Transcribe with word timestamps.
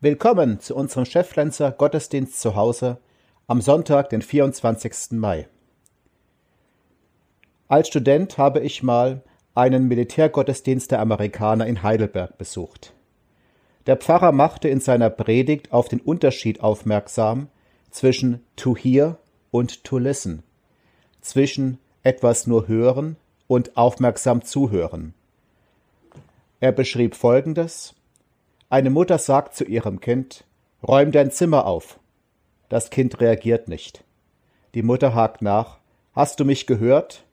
Willkommen 0.00 0.60
zu 0.60 0.76
unserem 0.76 1.06
Cheflenzer 1.06 1.72
Gottesdienst 1.72 2.40
zu 2.40 2.54
Hause 2.54 2.98
am 3.48 3.60
Sonntag, 3.60 4.10
den 4.10 4.22
24. 4.22 5.18
Mai. 5.18 5.48
Als 7.66 7.88
Student 7.88 8.38
habe 8.38 8.60
ich 8.60 8.84
mal 8.84 9.22
einen 9.56 9.88
Militärgottesdienst 9.88 10.92
der 10.92 11.00
Amerikaner 11.00 11.66
in 11.66 11.82
Heidelberg 11.82 12.38
besucht. 12.38 12.94
Der 13.86 13.96
Pfarrer 13.96 14.30
machte 14.30 14.68
in 14.68 14.78
seiner 14.78 15.10
Predigt 15.10 15.72
auf 15.72 15.88
den 15.88 15.98
Unterschied 15.98 16.60
aufmerksam 16.60 17.48
zwischen 17.90 18.44
to 18.54 18.76
hear 18.76 19.18
und 19.50 19.82
to 19.82 19.98
listen, 19.98 20.44
zwischen 21.22 21.78
etwas 22.04 22.46
nur 22.46 22.68
hören 22.68 23.16
und 23.48 23.76
aufmerksam 23.76 24.44
zuhören. 24.44 25.12
Er 26.60 26.70
beschrieb 26.70 27.16
Folgendes 27.16 27.96
eine 28.70 28.90
Mutter 28.90 29.16
sagt 29.18 29.54
zu 29.54 29.64
ihrem 29.64 30.00
Kind, 30.00 30.44
räum 30.86 31.10
dein 31.10 31.30
Zimmer 31.30 31.66
auf. 31.66 31.98
Das 32.68 32.90
Kind 32.90 33.20
reagiert 33.20 33.68
nicht. 33.68 34.04
Die 34.74 34.82
Mutter 34.82 35.14
hakt 35.14 35.40
nach, 35.40 35.78
hast 36.12 36.38
du 36.38 36.44
mich 36.44 36.66
gehört? 36.66 37.24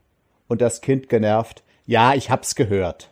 Und 0.48 0.62
das 0.62 0.80
Kind 0.80 1.10
genervt, 1.10 1.64
ja, 1.86 2.14
ich 2.14 2.30
hab's 2.30 2.56
gehört. 2.56 3.10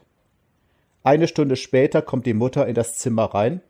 Eine 1.03 1.27
Stunde 1.27 1.57
später 1.57 2.01
kommt 2.01 2.25
die 2.25 2.33
Mutter 2.33 2.65
in 2.65 2.75
das 2.75 2.97
Zimmer 2.97 3.25
rein 3.25 3.61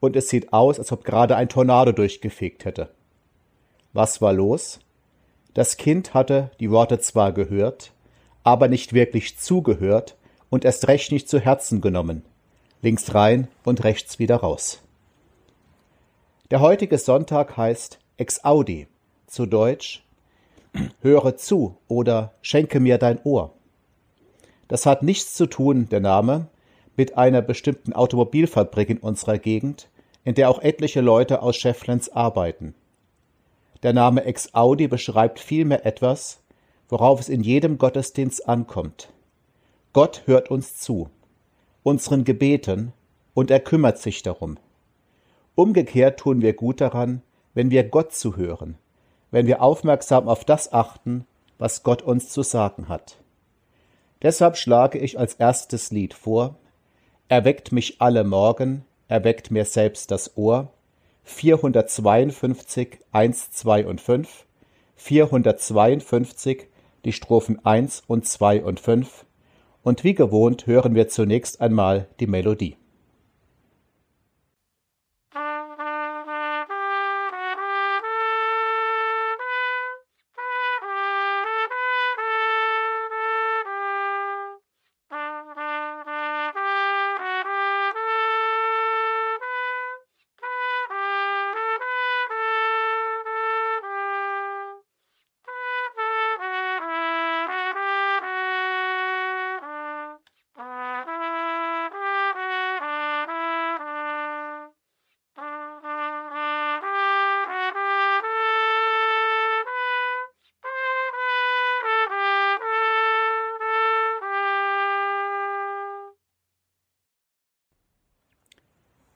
und 0.00 0.16
es 0.16 0.28
sieht 0.28 0.52
aus, 0.52 0.78
als 0.78 0.90
ob 0.90 1.04
gerade 1.04 1.36
ein 1.36 1.48
Tornado 1.48 1.92
durchgefegt 1.92 2.64
hätte. 2.64 2.88
Was 3.92 4.20
war 4.20 4.32
los? 4.32 4.80
Das 5.54 5.76
Kind 5.76 6.14
hatte 6.14 6.50
die 6.58 6.70
Worte 6.70 6.98
zwar 6.98 7.32
gehört, 7.32 7.92
aber 8.42 8.66
nicht 8.66 8.92
wirklich 8.92 9.38
zugehört 9.38 10.16
und 10.50 10.64
erst 10.64 10.88
recht 10.88 11.12
nicht 11.12 11.28
zu 11.28 11.38
Herzen 11.38 11.80
genommen 11.80 12.24
links 12.82 13.14
rein 13.14 13.48
und 13.64 13.84
rechts 13.84 14.18
wieder 14.18 14.36
raus. 14.36 14.80
Der 16.50 16.60
heutige 16.60 16.98
Sonntag 16.98 17.56
heißt 17.56 17.98
Ex 18.16 18.44
Audi, 18.44 18.86
zu 19.26 19.46
Deutsch 19.46 20.02
Höre 21.00 21.36
zu 21.36 21.76
oder 21.88 22.34
Schenke 22.42 22.80
mir 22.80 22.98
dein 22.98 23.20
Ohr. 23.24 23.52
Das 24.68 24.86
hat 24.86 25.02
nichts 25.02 25.34
zu 25.34 25.46
tun, 25.46 25.88
der 25.88 26.00
Name, 26.00 26.48
mit 26.96 27.16
einer 27.16 27.42
bestimmten 27.42 27.92
Automobilfabrik 27.92 28.90
in 28.90 28.98
unserer 28.98 29.38
Gegend, 29.38 29.88
in 30.24 30.34
der 30.34 30.50
auch 30.50 30.60
etliche 30.60 31.00
Leute 31.00 31.42
aus 31.42 31.56
Schefflens 31.56 32.10
arbeiten. 32.10 32.74
Der 33.82 33.92
Name 33.92 34.24
Ex 34.24 34.54
Audi 34.54 34.88
beschreibt 34.88 35.38
vielmehr 35.38 35.86
etwas, 35.86 36.40
worauf 36.88 37.20
es 37.20 37.28
in 37.28 37.42
jedem 37.42 37.78
Gottesdienst 37.78 38.48
ankommt. 38.48 39.08
Gott 39.92 40.22
hört 40.26 40.50
uns 40.50 40.76
zu 40.76 41.08
unseren 41.82 42.24
Gebeten, 42.24 42.92
und 43.34 43.50
er 43.50 43.60
kümmert 43.60 43.98
sich 43.98 44.22
darum. 44.22 44.58
Umgekehrt 45.54 46.20
tun 46.20 46.42
wir 46.42 46.54
gut 46.54 46.80
daran, 46.80 47.22
wenn 47.54 47.70
wir 47.70 47.84
Gott 47.84 48.12
zuhören, 48.12 48.76
wenn 49.30 49.46
wir 49.46 49.62
aufmerksam 49.62 50.28
auf 50.28 50.44
das 50.44 50.72
achten, 50.72 51.26
was 51.58 51.82
Gott 51.82 52.02
uns 52.02 52.30
zu 52.30 52.42
sagen 52.42 52.88
hat. 52.88 53.18
Deshalb 54.22 54.56
schlage 54.56 54.98
ich 54.98 55.18
als 55.18 55.34
erstes 55.34 55.90
Lied 55.90 56.14
vor, 56.14 56.56
Erweckt 57.30 57.72
mich 57.72 58.00
alle 58.00 58.24
Morgen, 58.24 58.86
erweckt 59.06 59.50
mir 59.50 59.66
selbst 59.66 60.10
das 60.10 60.38
Ohr, 60.38 60.72
452, 61.24 63.00
1, 63.12 63.50
2 63.50 63.86
und 63.86 64.00
5, 64.00 64.46
452, 64.96 66.68
die 67.04 67.12
Strophen 67.12 67.62
1 67.66 68.02
und 68.06 68.26
2 68.26 68.64
und 68.64 68.80
5, 68.80 69.26
und 69.82 70.04
wie 70.04 70.14
gewohnt 70.14 70.66
hören 70.66 70.94
wir 70.94 71.08
zunächst 71.08 71.60
einmal 71.60 72.08
die 72.20 72.26
Melodie. 72.26 72.76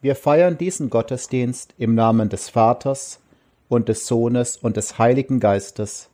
Wir 0.03 0.17
feiern 0.17 0.59
diesen 0.59 0.91
Gottesdienst 0.91 1.75
im 1.79 1.95
Namen 1.95 2.29
des 2.29 2.49
Vaters 2.49 3.21
und 3.69 3.89
des 3.89 4.09
Sohnes 4.09 4.57
und 4.57 4.77
des 4.77 4.99
Heiligen 4.99 5.39
Geistes. 5.39 6.11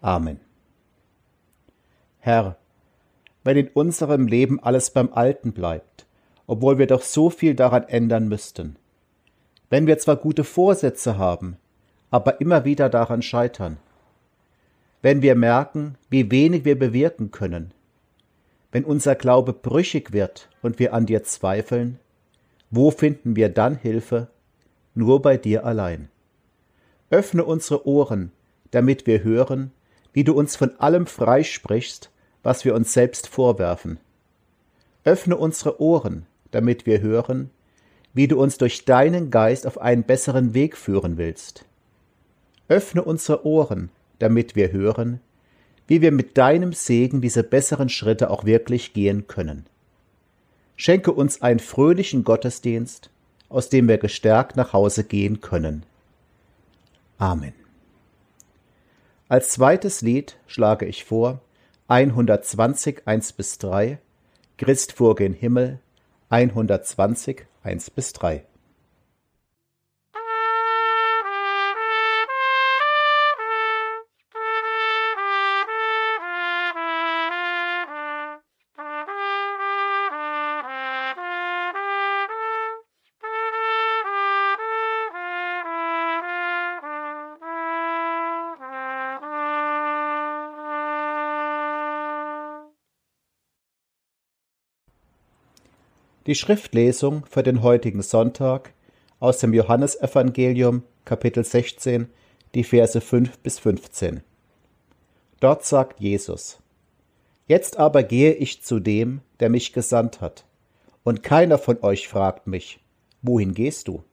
Amen. 0.00 0.40
Herr, 2.18 2.56
wenn 3.44 3.56
in 3.56 3.68
unserem 3.68 4.26
Leben 4.26 4.60
alles 4.60 4.90
beim 4.90 5.12
Alten 5.12 5.52
bleibt, 5.52 6.06
obwohl 6.48 6.78
wir 6.78 6.88
doch 6.88 7.02
so 7.02 7.30
viel 7.30 7.54
daran 7.54 7.84
ändern 7.84 8.26
müssten, 8.26 8.74
wenn 9.70 9.86
wir 9.86 9.98
zwar 9.98 10.16
gute 10.16 10.42
Vorsätze 10.42 11.18
haben, 11.18 11.56
aber 12.10 12.40
immer 12.40 12.64
wieder 12.64 12.88
daran 12.88 13.22
scheitern, 13.22 13.76
wenn 15.02 15.22
wir 15.22 15.36
merken, 15.36 15.94
wie 16.10 16.32
wenig 16.32 16.64
wir 16.64 16.76
bewirken 16.76 17.30
können, 17.30 17.72
wenn 18.72 18.84
unser 18.84 19.14
Glaube 19.14 19.52
brüchig 19.52 20.12
wird 20.12 20.48
und 20.62 20.80
wir 20.80 20.92
an 20.94 21.06
dir 21.06 21.22
zweifeln, 21.22 22.00
wo 22.70 22.90
finden 22.90 23.36
wir 23.36 23.48
dann 23.48 23.76
Hilfe? 23.76 24.28
Nur 24.94 25.22
bei 25.22 25.36
dir 25.36 25.64
allein. 25.64 26.08
Öffne 27.10 27.44
unsere 27.44 27.86
Ohren, 27.86 28.32
damit 28.70 29.06
wir 29.06 29.22
hören, 29.24 29.70
wie 30.12 30.24
du 30.24 30.34
uns 30.34 30.56
von 30.56 30.78
allem 30.78 31.06
freisprichst, 31.06 32.10
was 32.42 32.64
wir 32.64 32.74
uns 32.74 32.92
selbst 32.92 33.28
vorwerfen. 33.28 33.98
Öffne 35.04 35.36
unsere 35.36 35.80
Ohren, 35.80 36.26
damit 36.50 36.84
wir 36.84 37.00
hören, 37.00 37.50
wie 38.12 38.28
du 38.28 38.40
uns 38.40 38.58
durch 38.58 38.84
deinen 38.84 39.30
Geist 39.30 39.66
auf 39.66 39.80
einen 39.80 40.02
besseren 40.02 40.54
Weg 40.54 40.76
führen 40.76 41.16
willst. 41.16 41.64
Öffne 42.68 43.02
unsere 43.02 43.46
Ohren, 43.46 43.90
damit 44.18 44.56
wir 44.56 44.72
hören, 44.72 45.20
wie 45.86 46.02
wir 46.02 46.12
mit 46.12 46.36
deinem 46.36 46.72
Segen 46.72 47.20
diese 47.22 47.42
besseren 47.42 47.88
Schritte 47.88 48.30
auch 48.30 48.44
wirklich 48.44 48.92
gehen 48.92 49.26
können. 49.26 49.64
Schenke 50.80 51.10
uns 51.10 51.42
einen 51.42 51.58
fröhlichen 51.58 52.22
Gottesdienst, 52.22 53.10
aus 53.48 53.68
dem 53.68 53.88
wir 53.88 53.98
gestärkt 53.98 54.54
nach 54.54 54.72
Hause 54.72 55.02
gehen 55.02 55.40
können. 55.40 55.82
Amen. 57.18 57.52
Als 59.28 59.50
zweites 59.50 60.02
Lied 60.02 60.36
schlage 60.46 60.86
ich 60.86 61.04
vor 61.04 61.40
120 61.88 63.08
1 63.08 63.32
bis 63.32 63.58
3, 63.58 63.98
Christ 64.56 64.92
vor 64.92 65.16
gen 65.16 65.32
Himmel 65.32 65.80
120 66.30 67.44
1 67.64 67.90
bis 67.90 68.12
3. 68.12 68.44
Die 96.28 96.34
Schriftlesung 96.34 97.24
für 97.24 97.42
den 97.42 97.62
heutigen 97.62 98.02
Sonntag 98.02 98.74
aus 99.18 99.38
dem 99.38 99.54
Johannesevangelium 99.54 100.82
Kapitel 101.06 101.42
16, 101.42 102.06
die 102.54 102.64
Verse 102.64 103.00
5 103.00 103.38
bis 103.38 103.58
15. 103.58 104.20
Dort 105.40 105.64
sagt 105.64 106.00
Jesus, 106.00 106.58
Jetzt 107.46 107.78
aber 107.78 108.02
gehe 108.02 108.34
ich 108.34 108.62
zu 108.62 108.78
dem, 108.78 109.22
der 109.40 109.48
mich 109.48 109.72
gesandt 109.72 110.20
hat, 110.20 110.44
und 111.02 111.22
keiner 111.22 111.56
von 111.56 111.82
euch 111.82 112.08
fragt 112.08 112.46
mich, 112.46 112.78
wohin 113.22 113.54
gehst 113.54 113.88
du? 113.88 114.04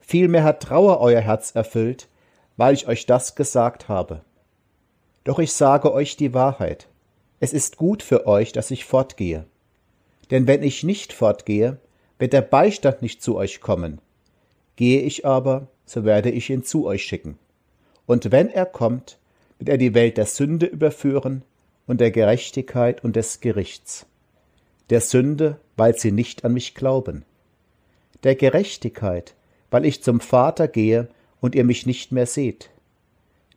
Vielmehr 0.00 0.44
hat 0.44 0.64
Trauer 0.64 1.00
euer 1.00 1.22
Herz 1.22 1.52
erfüllt, 1.54 2.10
weil 2.58 2.74
ich 2.74 2.88
euch 2.88 3.06
das 3.06 3.34
gesagt 3.34 3.88
habe. 3.88 4.20
Doch 5.24 5.38
ich 5.38 5.54
sage 5.54 5.94
euch 5.94 6.18
die 6.18 6.34
Wahrheit, 6.34 6.88
es 7.40 7.54
ist 7.54 7.78
gut 7.78 8.02
für 8.02 8.26
euch, 8.26 8.52
dass 8.52 8.70
ich 8.70 8.84
fortgehe. 8.84 9.46
Denn 10.30 10.46
wenn 10.46 10.62
ich 10.62 10.82
nicht 10.82 11.12
fortgehe, 11.12 11.78
wird 12.18 12.32
der 12.32 12.42
Beistand 12.42 13.02
nicht 13.02 13.22
zu 13.22 13.36
euch 13.36 13.60
kommen. 13.60 14.00
Gehe 14.76 15.00
ich 15.02 15.24
aber, 15.24 15.68
so 15.84 16.04
werde 16.04 16.30
ich 16.30 16.50
ihn 16.50 16.64
zu 16.64 16.86
euch 16.86 17.04
schicken. 17.04 17.38
Und 18.06 18.32
wenn 18.32 18.48
er 18.48 18.66
kommt, 18.66 19.18
wird 19.58 19.68
er 19.68 19.78
die 19.78 19.94
Welt 19.94 20.16
der 20.16 20.26
Sünde 20.26 20.66
überführen 20.66 21.42
und 21.86 22.00
der 22.00 22.10
Gerechtigkeit 22.10 23.02
und 23.04 23.16
des 23.16 23.40
Gerichts. 23.40 24.06
Der 24.90 25.00
Sünde, 25.00 25.58
weil 25.76 25.96
sie 25.96 26.12
nicht 26.12 26.44
an 26.44 26.52
mich 26.52 26.74
glauben. 26.74 27.24
Der 28.22 28.34
Gerechtigkeit, 28.34 29.34
weil 29.70 29.84
ich 29.84 30.02
zum 30.02 30.20
Vater 30.20 30.68
gehe 30.68 31.08
und 31.40 31.54
ihr 31.54 31.64
mich 31.64 31.86
nicht 31.86 32.12
mehr 32.12 32.26
seht. 32.26 32.70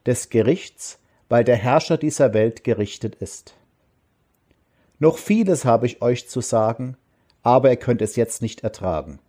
Des 0.05 0.29
Gerichts, 0.29 0.99
weil 1.27 1.43
der 1.43 1.55
Herrscher 1.55 1.97
dieser 1.97 2.33
Welt 2.33 2.63
gerichtet 2.63 3.15
ist. 3.15 3.55
Noch 4.99 5.17
vieles 5.17 5.65
habe 5.65 5.85
ich 5.85 6.01
euch 6.01 6.27
zu 6.27 6.41
sagen, 6.41 6.97
aber 7.41 7.69
ihr 7.69 7.77
könnt 7.77 8.01
es 8.01 8.17
jetzt 8.17 8.41
nicht 8.41 8.63
ertragen. 8.63 9.19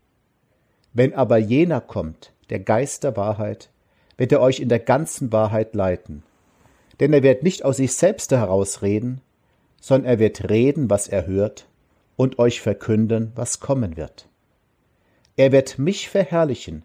Wenn 0.93 1.15
aber 1.15 1.39
jener 1.39 1.81
kommt, 1.81 2.33
der 2.51 2.59
Geist 2.59 3.05
der 3.05 3.17
Wahrheit, 3.17 3.71
wird 4.17 4.33
er 4.33 4.41
euch 4.41 4.61
in 4.61 4.69
der 4.69 4.81
ganzen 4.81 5.33
Wahrheit 5.33 5.75
leiten. 5.75 6.25
Denn 6.99 7.13
er 7.13 7.23
wird 7.23 7.45
nicht 7.45 7.65
aus 7.65 7.77
sich 7.77 7.95
selbst 7.95 8.33
herausreden, 8.33 9.21
sondern 9.81 10.11
er 10.11 10.19
wird 10.19 10.51
reden, 10.51 10.91
was 10.91 11.09
er 11.09 11.27
hört, 11.27 11.67
und 12.17 12.39
euch 12.39 12.61
verkünden, 12.61 13.33
was 13.35 13.61
kommen 13.61 13.97
wird. 13.97 14.29
Er 15.37 15.53
wird 15.53 15.79
mich 15.79 16.11
verherrlichen, 16.11 16.83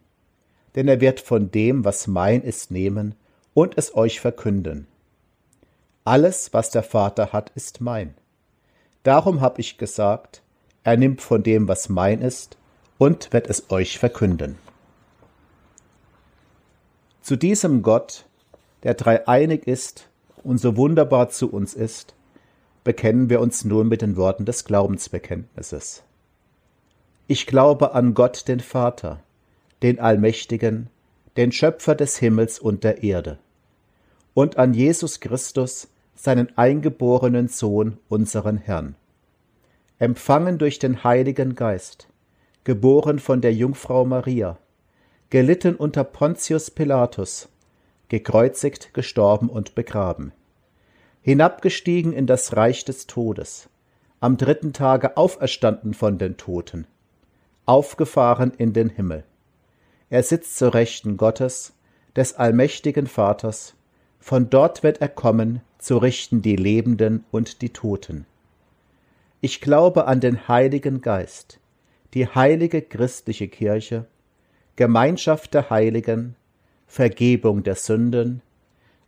denn 0.75 0.87
er 0.87 1.01
wird 1.01 1.19
von 1.19 1.51
dem, 1.51 1.83
was 1.83 2.07
mein 2.07 2.41
ist, 2.41 2.71
nehmen 2.71 3.15
und 3.53 3.77
es 3.77 3.95
euch 3.95 4.21
verkünden. 4.21 4.87
Alles, 6.05 6.53
was 6.53 6.69
der 6.69 6.83
Vater 6.83 7.33
hat, 7.33 7.51
ist 7.55 7.81
mein. 7.81 8.13
Darum 9.05 9.39
hab 9.39 9.59
ich 9.59 9.77
gesagt, 9.77 10.41
er 10.83 10.97
nimmt 10.97 11.21
von 11.21 11.43
dem, 11.43 11.67
was 11.67 11.89
mein 11.89 12.21
ist, 12.21 12.57
und 12.97 13.31
wird 13.33 13.47
es 13.47 13.69
euch 13.69 13.99
verkünden. 13.99 14.57
Zu 17.21 17.35
diesem 17.35 17.83
Gott, 17.83 18.25
der 18.81 18.95
dreieinig 18.95 19.67
ist 19.67 20.09
und 20.43 20.57
so 20.57 20.75
wunderbar 20.75 21.29
zu 21.29 21.51
uns 21.51 21.75
ist, 21.75 22.15
bekennen 22.83 23.29
wir 23.29 23.41
uns 23.41 23.63
nun 23.63 23.87
mit 23.87 24.01
den 24.01 24.17
Worten 24.17 24.43
des 24.43 24.65
Glaubensbekenntnisses. 24.65 26.01
Ich 27.27 27.45
glaube 27.45 27.93
an 27.93 28.15
Gott 28.15 28.47
den 28.47 28.59
Vater, 28.59 29.19
den 29.83 29.99
Allmächtigen, 29.99 30.89
den 31.37 31.51
Schöpfer 31.51 31.93
des 31.93 32.17
Himmels 32.17 32.57
und 32.57 32.83
der 32.83 33.03
Erde, 33.03 33.37
und 34.33 34.57
an 34.57 34.73
Jesus 34.73 35.19
Christus, 35.19 35.89
seinen 36.15 36.57
eingeborenen 36.57 37.47
Sohn, 37.47 37.97
unseren 38.09 38.57
Herrn, 38.57 38.95
empfangen 39.99 40.57
durch 40.57 40.79
den 40.79 41.03
Heiligen 41.03 41.55
Geist, 41.55 42.07
geboren 42.63 43.19
von 43.19 43.41
der 43.41 43.53
Jungfrau 43.53 44.05
Maria, 44.05 44.57
gelitten 45.29 45.75
unter 45.75 46.03
Pontius 46.03 46.71
Pilatus, 46.71 47.49
gekreuzigt, 48.09 48.93
gestorben 48.93 49.49
und 49.49 49.75
begraben, 49.75 50.31
hinabgestiegen 51.21 52.13
in 52.13 52.27
das 52.27 52.55
Reich 52.55 52.85
des 52.85 53.07
Todes, 53.07 53.69
am 54.19 54.37
dritten 54.37 54.73
Tage 54.73 55.17
auferstanden 55.17 55.93
von 55.93 56.17
den 56.17 56.37
Toten, 56.37 56.87
aufgefahren 57.65 58.51
in 58.57 58.73
den 58.73 58.89
Himmel. 58.89 59.23
Er 60.09 60.23
sitzt 60.23 60.57
zur 60.57 60.73
Rechten 60.73 61.17
Gottes, 61.17 61.73
des 62.15 62.35
allmächtigen 62.35 63.07
Vaters, 63.07 63.74
von 64.25 64.49
dort 64.49 64.81
wird 64.81 65.01
er 65.01 65.09
kommen, 65.09 65.61
zu 65.77 65.97
richten 65.97 66.41
die 66.41 66.55
Lebenden 66.55 67.25
und 67.29 67.61
die 67.61 67.69
Toten. 67.69 68.25
Ich 69.39 69.61
glaube 69.61 70.07
an 70.07 70.19
den 70.19 70.47
Heiligen 70.47 71.01
Geist, 71.01 71.59
die 72.15 72.25
heilige 72.25 72.81
christliche 72.81 73.47
Kirche, 73.47 74.07
Gemeinschaft 74.77 75.53
der 75.53 75.69
Heiligen, 75.69 76.35
Vergebung 76.87 77.61
der 77.61 77.75
Sünden, 77.75 78.41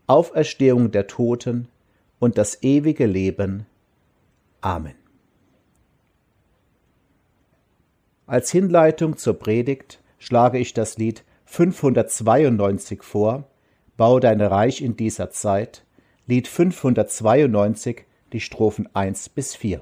Auferstehung 0.05 0.91
der 0.91 1.07
Toten 1.07 1.67
und 2.19 2.37
das 2.37 2.61
ewige 2.61 3.07
Leben. 3.07 3.65
Amen. 4.61 4.93
Als 8.27 8.51
Hinleitung 8.51 9.17
zur 9.17 9.33
Predigt 9.39 9.99
schlage 10.19 10.59
ich 10.59 10.75
das 10.75 10.99
Lied 10.99 11.23
592 11.45 13.01
vor, 13.01 13.45
Bau 13.97 14.19
dein 14.19 14.41
Reich 14.41 14.81
in 14.81 14.95
dieser 14.95 15.31
Zeit, 15.31 15.83
Lied 16.27 16.47
592, 16.47 18.05
die 18.31 18.39
Strophen 18.39 18.87
1 18.93 19.29
bis 19.29 19.55
4. 19.55 19.81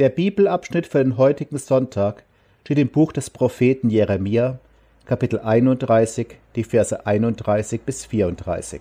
Der 0.00 0.08
Bibelabschnitt 0.08 0.86
für 0.86 1.04
den 1.04 1.18
heutigen 1.18 1.58
Sonntag 1.58 2.24
steht 2.64 2.78
im 2.78 2.88
Buch 2.88 3.12
des 3.12 3.28
Propheten 3.28 3.90
Jeremia, 3.90 4.58
Kapitel 5.04 5.40
31, 5.40 6.38
die 6.56 6.64
Verse 6.64 7.04
31 7.04 7.82
bis 7.82 8.06
34. 8.06 8.80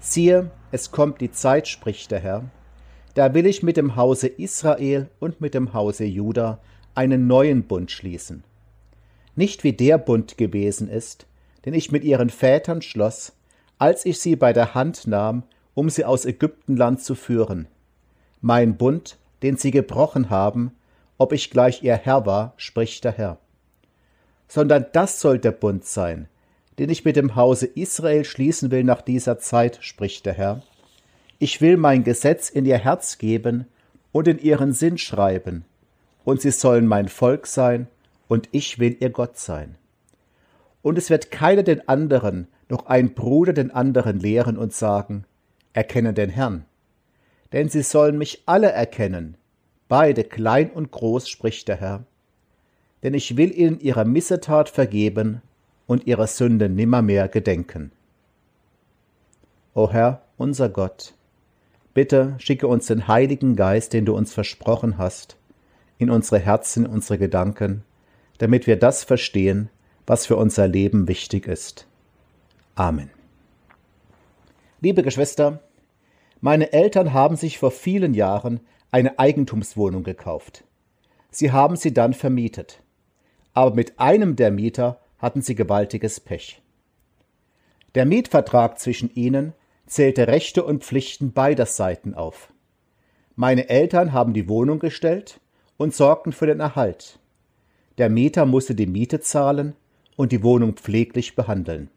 Siehe, 0.00 0.50
es 0.72 0.90
kommt 0.90 1.20
die 1.20 1.32
Zeit, 1.32 1.68
spricht 1.68 2.10
der 2.12 2.20
Herr, 2.20 2.44
da 3.12 3.34
will 3.34 3.44
ich 3.44 3.62
mit 3.62 3.76
dem 3.76 3.94
Hause 3.94 4.28
Israel 4.28 5.10
und 5.20 5.42
mit 5.42 5.52
dem 5.52 5.74
Hause 5.74 6.04
Juda 6.04 6.60
einen 6.94 7.26
neuen 7.26 7.64
Bund 7.64 7.90
schließen. 7.90 8.42
Nicht 9.36 9.64
wie 9.64 9.74
der 9.74 9.98
Bund 9.98 10.38
gewesen 10.38 10.88
ist, 10.88 11.26
den 11.66 11.74
ich 11.74 11.92
mit 11.92 12.04
ihren 12.04 12.30
Vätern 12.30 12.80
schloss, 12.80 13.34
als 13.78 14.06
ich 14.06 14.18
sie 14.18 14.34
bei 14.34 14.54
der 14.54 14.74
Hand 14.74 15.06
nahm, 15.06 15.42
um 15.74 15.90
sie 15.90 16.06
aus 16.06 16.24
Ägyptenland 16.24 17.02
zu 17.02 17.14
führen. 17.14 17.68
Mein 18.40 18.78
Bund, 18.78 19.18
den 19.44 19.58
sie 19.58 19.70
gebrochen 19.70 20.30
haben, 20.30 20.72
ob 21.18 21.34
ich 21.34 21.50
gleich 21.50 21.82
ihr 21.82 21.96
Herr 21.96 22.24
war, 22.24 22.54
spricht 22.56 23.04
der 23.04 23.12
Herr. 23.12 23.38
Sondern 24.48 24.86
das 24.94 25.20
soll 25.20 25.38
der 25.38 25.52
Bund 25.52 25.84
sein, 25.84 26.28
den 26.78 26.88
ich 26.88 27.04
mit 27.04 27.16
dem 27.16 27.36
Hause 27.36 27.66
Israel 27.66 28.24
schließen 28.24 28.70
will 28.70 28.84
nach 28.84 29.02
dieser 29.02 29.38
Zeit, 29.38 29.78
spricht 29.82 30.24
der 30.24 30.32
Herr. 30.32 30.62
Ich 31.38 31.60
will 31.60 31.76
mein 31.76 32.04
Gesetz 32.04 32.48
in 32.48 32.64
ihr 32.64 32.78
Herz 32.78 33.18
geben 33.18 33.66
und 34.12 34.28
in 34.28 34.38
ihren 34.38 34.72
Sinn 34.72 34.96
schreiben, 34.96 35.66
und 36.24 36.40
sie 36.40 36.50
sollen 36.50 36.86
mein 36.86 37.08
Volk 37.08 37.46
sein, 37.46 37.86
und 38.28 38.48
ich 38.52 38.78
will 38.78 38.96
ihr 38.98 39.10
Gott 39.10 39.36
sein. 39.36 39.76
Und 40.80 40.96
es 40.96 41.10
wird 41.10 41.30
keiner 41.30 41.62
den 41.62 41.86
anderen, 41.86 42.48
noch 42.70 42.86
ein 42.86 43.12
Bruder 43.12 43.52
den 43.52 43.70
anderen 43.70 44.18
lehren 44.20 44.56
und 44.56 44.72
sagen, 44.72 45.26
erkenne 45.74 46.14
den 46.14 46.30
Herrn 46.30 46.64
denn 47.52 47.68
sie 47.68 47.82
sollen 47.82 48.18
mich 48.18 48.42
alle 48.46 48.72
erkennen, 48.72 49.36
beide 49.88 50.24
klein 50.24 50.70
und 50.70 50.90
groß, 50.90 51.28
spricht 51.28 51.68
der 51.68 51.76
Herr. 51.76 52.04
Denn 53.02 53.14
ich 53.14 53.36
will 53.36 53.56
ihnen 53.56 53.80
ihre 53.80 54.04
Missetat 54.04 54.68
vergeben 54.68 55.42
und 55.86 56.06
ihre 56.06 56.26
Sünde 56.26 56.68
nimmermehr 56.68 57.28
gedenken. 57.28 57.92
O 59.74 59.90
Herr, 59.90 60.22
unser 60.36 60.68
Gott, 60.68 61.14
bitte 61.92 62.34
schicke 62.38 62.66
uns 62.66 62.86
den 62.86 63.08
Heiligen 63.08 63.56
Geist, 63.56 63.92
den 63.92 64.04
du 64.04 64.16
uns 64.16 64.32
versprochen 64.32 64.98
hast, 64.98 65.36
in 65.98 66.10
unsere 66.10 66.38
Herzen, 66.38 66.86
unsere 66.86 67.18
Gedanken, 67.18 67.82
damit 68.38 68.66
wir 68.66 68.76
das 68.76 69.04
verstehen, 69.04 69.68
was 70.06 70.26
für 70.26 70.36
unser 70.36 70.68
Leben 70.68 71.08
wichtig 71.08 71.46
ist. 71.46 71.86
Amen. 72.74 73.10
Liebe 74.80 75.02
Geschwister, 75.02 75.60
meine 76.44 76.74
Eltern 76.74 77.14
haben 77.14 77.36
sich 77.36 77.58
vor 77.58 77.70
vielen 77.70 78.12
Jahren 78.12 78.60
eine 78.90 79.18
Eigentumswohnung 79.18 80.02
gekauft. 80.02 80.64
Sie 81.30 81.52
haben 81.52 81.74
sie 81.76 81.94
dann 81.94 82.12
vermietet. 82.12 82.82
Aber 83.54 83.74
mit 83.74 83.98
einem 83.98 84.36
der 84.36 84.50
Mieter 84.50 85.00
hatten 85.16 85.40
sie 85.40 85.54
gewaltiges 85.54 86.20
Pech. 86.20 86.60
Der 87.94 88.04
Mietvertrag 88.04 88.78
zwischen 88.78 89.10
ihnen 89.14 89.54
zählte 89.86 90.28
Rechte 90.28 90.62
und 90.62 90.84
Pflichten 90.84 91.32
beider 91.32 91.64
Seiten 91.64 92.12
auf. 92.12 92.52
Meine 93.36 93.70
Eltern 93.70 94.12
haben 94.12 94.34
die 94.34 94.46
Wohnung 94.46 94.80
gestellt 94.80 95.40
und 95.78 95.94
sorgten 95.94 96.32
für 96.32 96.46
den 96.46 96.60
Erhalt. 96.60 97.20
Der 97.96 98.10
Mieter 98.10 98.44
musste 98.44 98.74
die 98.74 98.86
Miete 98.86 99.20
zahlen 99.20 99.76
und 100.14 100.30
die 100.30 100.42
Wohnung 100.42 100.74
pfleglich 100.74 101.36
behandeln. 101.36 101.88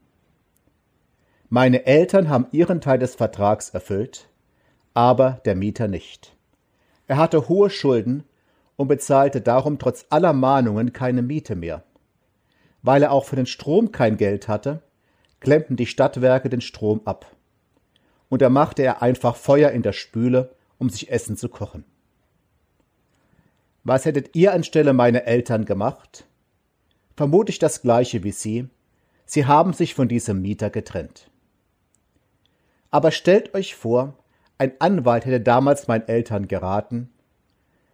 Meine 1.50 1.86
Eltern 1.86 2.30
haben 2.30 2.48
ihren 2.54 2.80
Teil 2.80 3.00
des 3.00 3.16
Vertrags 3.16 3.72
erfüllt, 3.72 4.30
aber 4.98 5.42
der 5.46 5.54
Mieter 5.54 5.88
nicht. 5.88 6.36
Er 7.06 7.18
hatte 7.18 7.50
hohe 7.50 7.70
Schulden 7.70 8.24
und 8.78 8.88
bezahlte 8.88 9.42
darum 9.42 9.78
trotz 9.78 10.08
aller 10.10 10.34
Mahnungen 10.34 10.92
keine 10.92 11.22
Miete 11.22 11.56
mehr. 11.56 11.84
Weil 12.82 13.04
er 13.04 13.12
auch 13.12 13.26
für 13.26 13.36
den 13.36 13.46
Strom 13.46 13.92
kein 13.92 14.18
Geld 14.18 14.48
hatte, 14.48 14.82
klemmten 15.40 15.76
die 15.76 15.86
Stadtwerke 15.86 16.50
den 16.50 16.62
Strom 16.62 17.02
ab. 17.06 17.28
Und 18.28 18.42
da 18.42 18.50
machte 18.50 18.82
er 18.82 19.04
einfach 19.04 19.36
Feuer 19.36 19.70
in 19.70 19.84
der 19.84 19.94
Spüle, 19.94 20.56
um 20.80 20.90
sich 20.90 21.12
Essen 21.12 21.38
zu 21.38 21.48
kochen. 21.48 21.86
Was 23.84 24.06
hättet 24.06 24.36
ihr 24.36 24.52
anstelle 24.52 24.94
meiner 24.94 25.26
Eltern 25.26 25.66
gemacht? 25.66 26.26
Vermutlich 27.16 27.60
das 27.60 27.84
gleiche 27.84 28.24
wie 28.24 28.32
sie. 28.32 28.68
Sie 29.28 29.46
haben 29.46 29.74
sich 29.74 29.94
von 29.94 30.08
diesem 30.08 30.42
Mieter 30.42 30.72
getrennt. 30.72 31.30
Aber 32.90 33.12
stellt 33.12 33.54
euch 33.54 33.76
vor, 33.76 34.16
ein 34.58 34.74
Anwalt 34.80 35.26
hätte 35.26 35.42
damals 35.42 35.88
meinen 35.88 36.08
Eltern 36.08 36.48
geraten, 36.48 37.10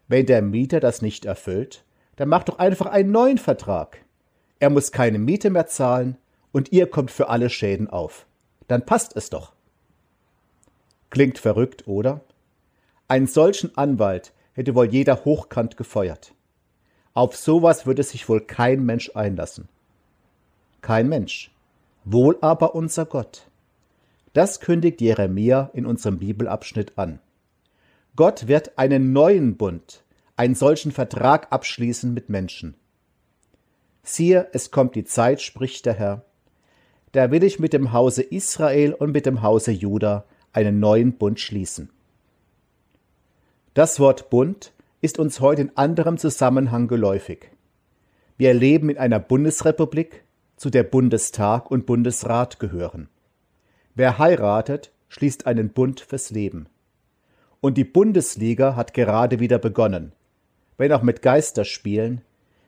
wenn 0.08 0.26
der 0.26 0.42
Mieter 0.42 0.80
das 0.80 1.02
nicht 1.02 1.26
erfüllt, 1.26 1.84
dann 2.16 2.30
macht 2.30 2.50
doch 2.50 2.60
einfach 2.60 2.86
einen 2.86 3.12
neuen 3.12 3.38
Vertrag. 3.38 3.98
Er 4.60 4.70
muss 4.70 4.92
keine 4.92 5.20
Miete 5.20 5.50
mehr 5.50 5.68
zahlen 5.68 6.18
und 6.52 6.72
ihr 6.72 6.88
kommt 6.88 7.12
für 7.12 7.30
alle 7.30 7.50
Schäden 7.50 7.90
auf. 7.90 8.28
Dann 8.68 8.86
passt 8.86 9.16
es 9.16 9.30
doch. 9.30 9.54
Klingt 11.10 11.38
verrückt, 11.38 11.88
oder? 11.88 12.22
Einen 13.08 13.28
solchen 13.28 13.78
Anwalt 13.78 14.34
hätte 14.54 14.76
wohl 14.76 14.86
jeder 14.86 15.26
hochkant 15.26 15.78
gefeuert. 15.78 16.34
Auf 17.14 17.36
sowas 17.36 17.86
würde 17.86 18.04
sich 18.04 18.28
wohl 18.30 18.42
kein 18.42 18.86
Mensch 18.86 19.12
einlassen. 19.16 19.68
Kein 20.82 21.10
Mensch. 21.10 21.52
Wohl 22.06 22.38
aber 22.42 22.76
unser 22.76 23.06
Gott. 23.06 23.48
Das 24.34 24.60
kündigt 24.60 25.00
Jeremia 25.00 25.70
in 25.74 25.86
unserem 25.86 26.18
Bibelabschnitt 26.20 26.98
an. 26.98 27.20
Gott 28.16 28.48
wird 28.48 28.78
einen 28.78 29.14
neuen 29.14 29.58
Bund, 29.58 30.04
einen 30.36 30.56
solchen 30.56 30.92
Vertrag 30.92 31.52
abschließen 31.52 32.14
mit 32.14 32.30
Menschen. 32.30 32.76
Siehe, 34.02 34.50
es 34.52 34.72
kommt 34.72 34.96
die 34.96 35.06
Zeit, 35.06 35.42
spricht 35.42 35.86
der 35.86 35.94
Herr, 35.94 36.26
da 37.14 37.30
will 37.30 37.44
ich 37.44 37.60
mit 37.60 37.74
dem 37.74 37.94
Hause 37.94 38.24
Israel 38.24 38.94
und 38.94 39.12
mit 39.12 39.28
dem 39.28 39.44
Hause 39.44 39.72
Juda 39.72 40.26
einen 40.52 40.80
neuen 40.80 41.14
Bund 41.14 41.40
schließen. 41.40 41.92
Das 43.76 44.00
Wort 44.00 44.32
Bund 44.32 44.74
ist 45.02 45.20
uns 45.20 45.40
heute 45.40 45.62
in 45.62 45.78
anderem 45.78 46.18
Zusammenhang 46.18 46.88
geläufig. 46.88 47.52
Wir 48.38 48.54
leben 48.56 48.90
in 48.90 48.98
einer 48.98 49.20
Bundesrepublik, 49.20 50.24
zu 50.58 50.70
der 50.70 50.84
Bundestag 50.84 51.70
und 51.70 51.86
Bundesrat 51.86 52.60
gehören. 52.60 53.10
Wer 53.96 54.18
heiratet, 54.18 54.92
schließt 55.10 55.46
einen 55.46 55.70
Bund 55.70 56.00
fürs 56.00 56.32
Leben. 56.32 56.68
Und 57.62 57.78
die 57.78 57.84
Bundesliga 57.84 58.76
hat 58.76 58.94
gerade 58.94 59.40
wieder 59.40 59.60
begonnen, 59.60 60.12
wenn 60.78 60.92
auch 60.92 61.04
mit 61.04 61.22
Geisterspielen, 61.22 62.22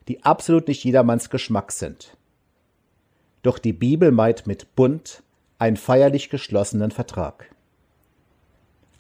die 0.08 0.24
absolut 0.24 0.68
nicht 0.68 0.84
jedermanns 0.84 1.30
Geschmack 1.30 1.72
sind. 1.72 2.16
Doch 3.42 3.60
die 3.60 3.74
Bibel 3.74 4.12
meint 4.12 4.48
mit 4.48 4.76
Bund 4.76 5.24
einen 5.58 5.78
feierlich 5.78 6.30
geschlossenen 6.30 6.92
Vertrag. 6.92 7.50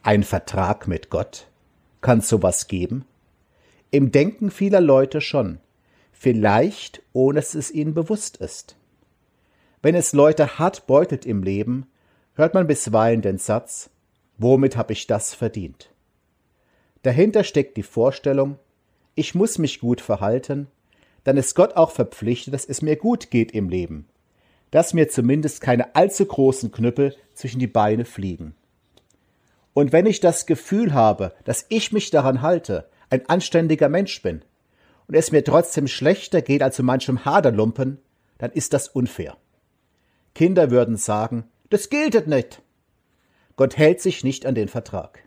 Ein 0.03 0.23
Vertrag 0.23 0.87
mit 0.87 1.09
Gott? 1.09 1.47
Kann 2.01 2.21
sowas 2.21 2.67
geben? 2.67 3.05
Im 3.91 4.11
Denken 4.11 4.51
vieler 4.51 4.81
Leute 4.81 5.21
schon, 5.21 5.59
vielleicht 6.11 7.01
ohne 7.13 7.39
dass 7.39 7.55
es 7.55 7.71
ihnen 7.71 7.93
bewusst 7.93 8.37
ist. 8.37 8.75
Wenn 9.81 9.95
es 9.95 10.13
Leute 10.13 10.59
hart 10.59 10.87
beutelt 10.87 11.25
im 11.25 11.43
Leben, 11.43 11.87
hört 12.35 12.53
man 12.53 12.67
bisweilen 12.67 13.21
den 13.21 13.37
Satz, 13.37 13.89
womit 14.37 14.77
habe 14.77 14.93
ich 14.93 15.07
das 15.07 15.33
verdient? 15.33 15.89
Dahinter 17.03 17.43
steckt 17.43 17.77
die 17.77 17.83
Vorstellung, 17.83 18.57
ich 19.15 19.35
muss 19.35 19.57
mich 19.57 19.79
gut 19.79 20.01
verhalten, 20.01 20.67
dann 21.23 21.37
ist 21.37 21.55
Gott 21.55 21.75
auch 21.75 21.91
verpflichtet, 21.91 22.53
dass 22.53 22.65
es 22.65 22.81
mir 22.81 22.95
gut 22.95 23.31
geht 23.31 23.51
im 23.51 23.69
Leben, 23.69 24.07
dass 24.71 24.93
mir 24.93 25.09
zumindest 25.09 25.61
keine 25.61 25.95
allzu 25.95 26.25
großen 26.25 26.71
Knüppel 26.71 27.15
zwischen 27.33 27.59
die 27.59 27.67
Beine 27.67 28.05
fliegen. 28.05 28.55
Und 29.73 29.91
wenn 29.91 30.05
ich 30.05 30.19
das 30.19 30.45
Gefühl 30.45 30.93
habe, 30.93 31.33
dass 31.43 31.65
ich 31.69 31.91
mich 31.91 32.09
daran 32.09 32.41
halte, 32.41 32.89
ein 33.09 33.27
anständiger 33.27 33.89
Mensch 33.89 34.21
bin, 34.21 34.41
und 35.07 35.15
es 35.15 35.31
mir 35.31 35.43
trotzdem 35.43 35.87
schlechter 35.87 36.41
geht 36.41 36.63
als 36.63 36.77
zu 36.77 36.83
manchem 36.83 37.25
Haderlumpen, 37.25 37.99
dann 38.37 38.51
ist 38.51 38.73
das 38.73 38.87
unfair. 38.87 39.37
Kinder 40.33 40.71
würden 40.71 40.97
sagen, 40.97 41.45
das 41.69 41.89
gilt 41.89 42.27
nicht. 42.27 42.61
Gott 43.55 43.77
hält 43.77 44.01
sich 44.01 44.23
nicht 44.23 44.45
an 44.45 44.55
den 44.55 44.67
Vertrag. 44.67 45.23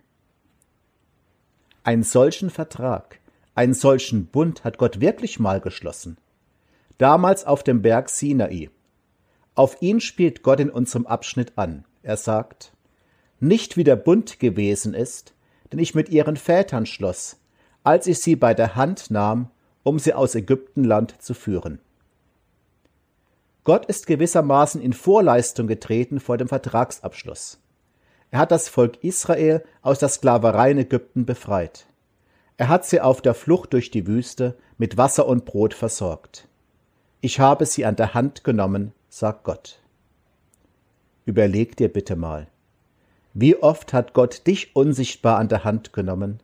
Einen 1.83 2.03
solchen 2.03 2.49
Vertrag, 2.49 3.19
einen 3.55 3.73
solchen 3.73 4.27
Bund 4.27 4.63
hat 4.63 4.77
Gott 4.77 5.01
wirklich 5.01 5.39
mal 5.39 5.59
geschlossen. 5.59 6.17
Damals 6.97 7.45
auf 7.45 7.63
dem 7.63 7.81
Berg 7.81 8.09
Sinai. 8.09 8.69
Auf 9.55 9.81
ihn 9.81 9.99
spielt 9.99 10.43
Gott 10.43 10.59
in 10.59 10.69
unserem 10.69 11.07
Abschnitt 11.07 11.53
an. 11.57 11.85
Er 12.03 12.17
sagt, 12.17 12.71
nicht 13.39 13.77
wie 13.77 13.83
der 13.83 13.95
Bund 13.95 14.39
gewesen 14.39 14.93
ist, 14.93 15.33
den 15.71 15.79
ich 15.79 15.95
mit 15.95 16.09
ihren 16.09 16.37
Vätern 16.37 16.85
schloss, 16.85 17.37
als 17.83 18.07
ich 18.07 18.19
sie 18.19 18.35
bei 18.35 18.53
der 18.53 18.75
Hand 18.75 19.11
nahm, 19.11 19.49
um 19.83 19.99
sie 19.99 20.13
aus 20.13 20.35
Ägyptenland 20.35 21.21
zu 21.21 21.33
führen. 21.33 21.79
Gott 23.63 23.85
ist 23.85 24.07
gewissermaßen 24.07 24.81
in 24.81 24.93
Vorleistung 24.93 25.67
getreten 25.67 26.19
vor 26.19 26.37
dem 26.37 26.47
Vertragsabschluss. 26.47 27.59
Er 28.31 28.39
hat 28.39 28.51
das 28.51 28.69
Volk 28.69 29.03
Israel 29.03 29.63
aus 29.81 29.99
der 29.99 30.09
Sklaverei 30.09 30.71
in 30.71 30.77
Ägypten 30.77 31.25
befreit. 31.25 31.87
Er 32.57 32.67
hat 32.67 32.85
sie 32.85 33.01
auf 33.01 33.21
der 33.21 33.33
Flucht 33.33 33.73
durch 33.73 33.91
die 33.91 34.07
Wüste 34.07 34.57
mit 34.77 34.97
Wasser 34.97 35.27
und 35.27 35.45
Brot 35.45 35.73
versorgt. 35.73 36.47
Ich 37.21 37.39
habe 37.39 37.65
sie 37.65 37.85
an 37.85 37.95
der 37.95 38.13
Hand 38.13 38.43
genommen, 38.43 38.93
sagt 39.09 39.43
Gott. 39.43 39.79
Überleg 41.25 41.75
dir 41.75 41.89
bitte 41.89 42.15
mal. 42.15 42.47
Wie 43.33 43.55
oft 43.55 43.93
hat 43.93 44.13
Gott 44.13 44.47
dich 44.47 44.75
unsichtbar 44.75 45.37
an 45.37 45.47
der 45.47 45.63
Hand 45.63 45.93
genommen? 45.93 46.39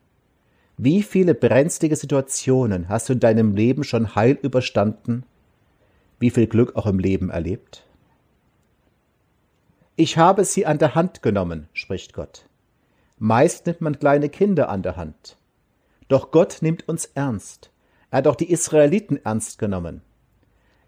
Wie 0.78 1.04
viele 1.04 1.34
brenzlige 1.34 1.96
Situationen 1.96 2.90
hast 2.90 3.10
du 3.10 3.14
in 3.14 3.20
deinem 3.20 3.56
Leben 3.56 3.84
schon 3.84 4.16
heil 4.16 4.38
überstanden 4.42 5.24
wie 6.20 6.30
viel 6.30 6.48
Glück 6.48 6.76
auch 6.76 6.86
im 6.86 7.00
Leben 7.00 7.30
erlebt? 7.30 7.86
Ich 9.96 10.18
habe 10.18 10.44
sie 10.46 10.66
an 10.66 10.78
der 10.78 10.96
Hand 10.96 11.22
genommen, 11.22 11.68
spricht 11.74 12.14
Gott. 12.14 12.46
Meist 13.18 13.66
nimmt 13.66 13.82
man 13.82 13.98
kleine 13.98 14.30
Kinder 14.30 14.70
an 14.70 14.84
der 14.84 14.98
Hand. 14.98 15.38
Doch 16.08 16.32
Gott 16.32 16.58
nimmt 16.62 16.88
uns 16.88 17.06
ernst. 17.06 17.72
Er 18.12 18.18
hat 18.18 18.28
auch 18.28 18.36
die 18.36 18.52
Israeliten 18.52 19.24
ernst 19.24 19.58
genommen. 19.58 20.02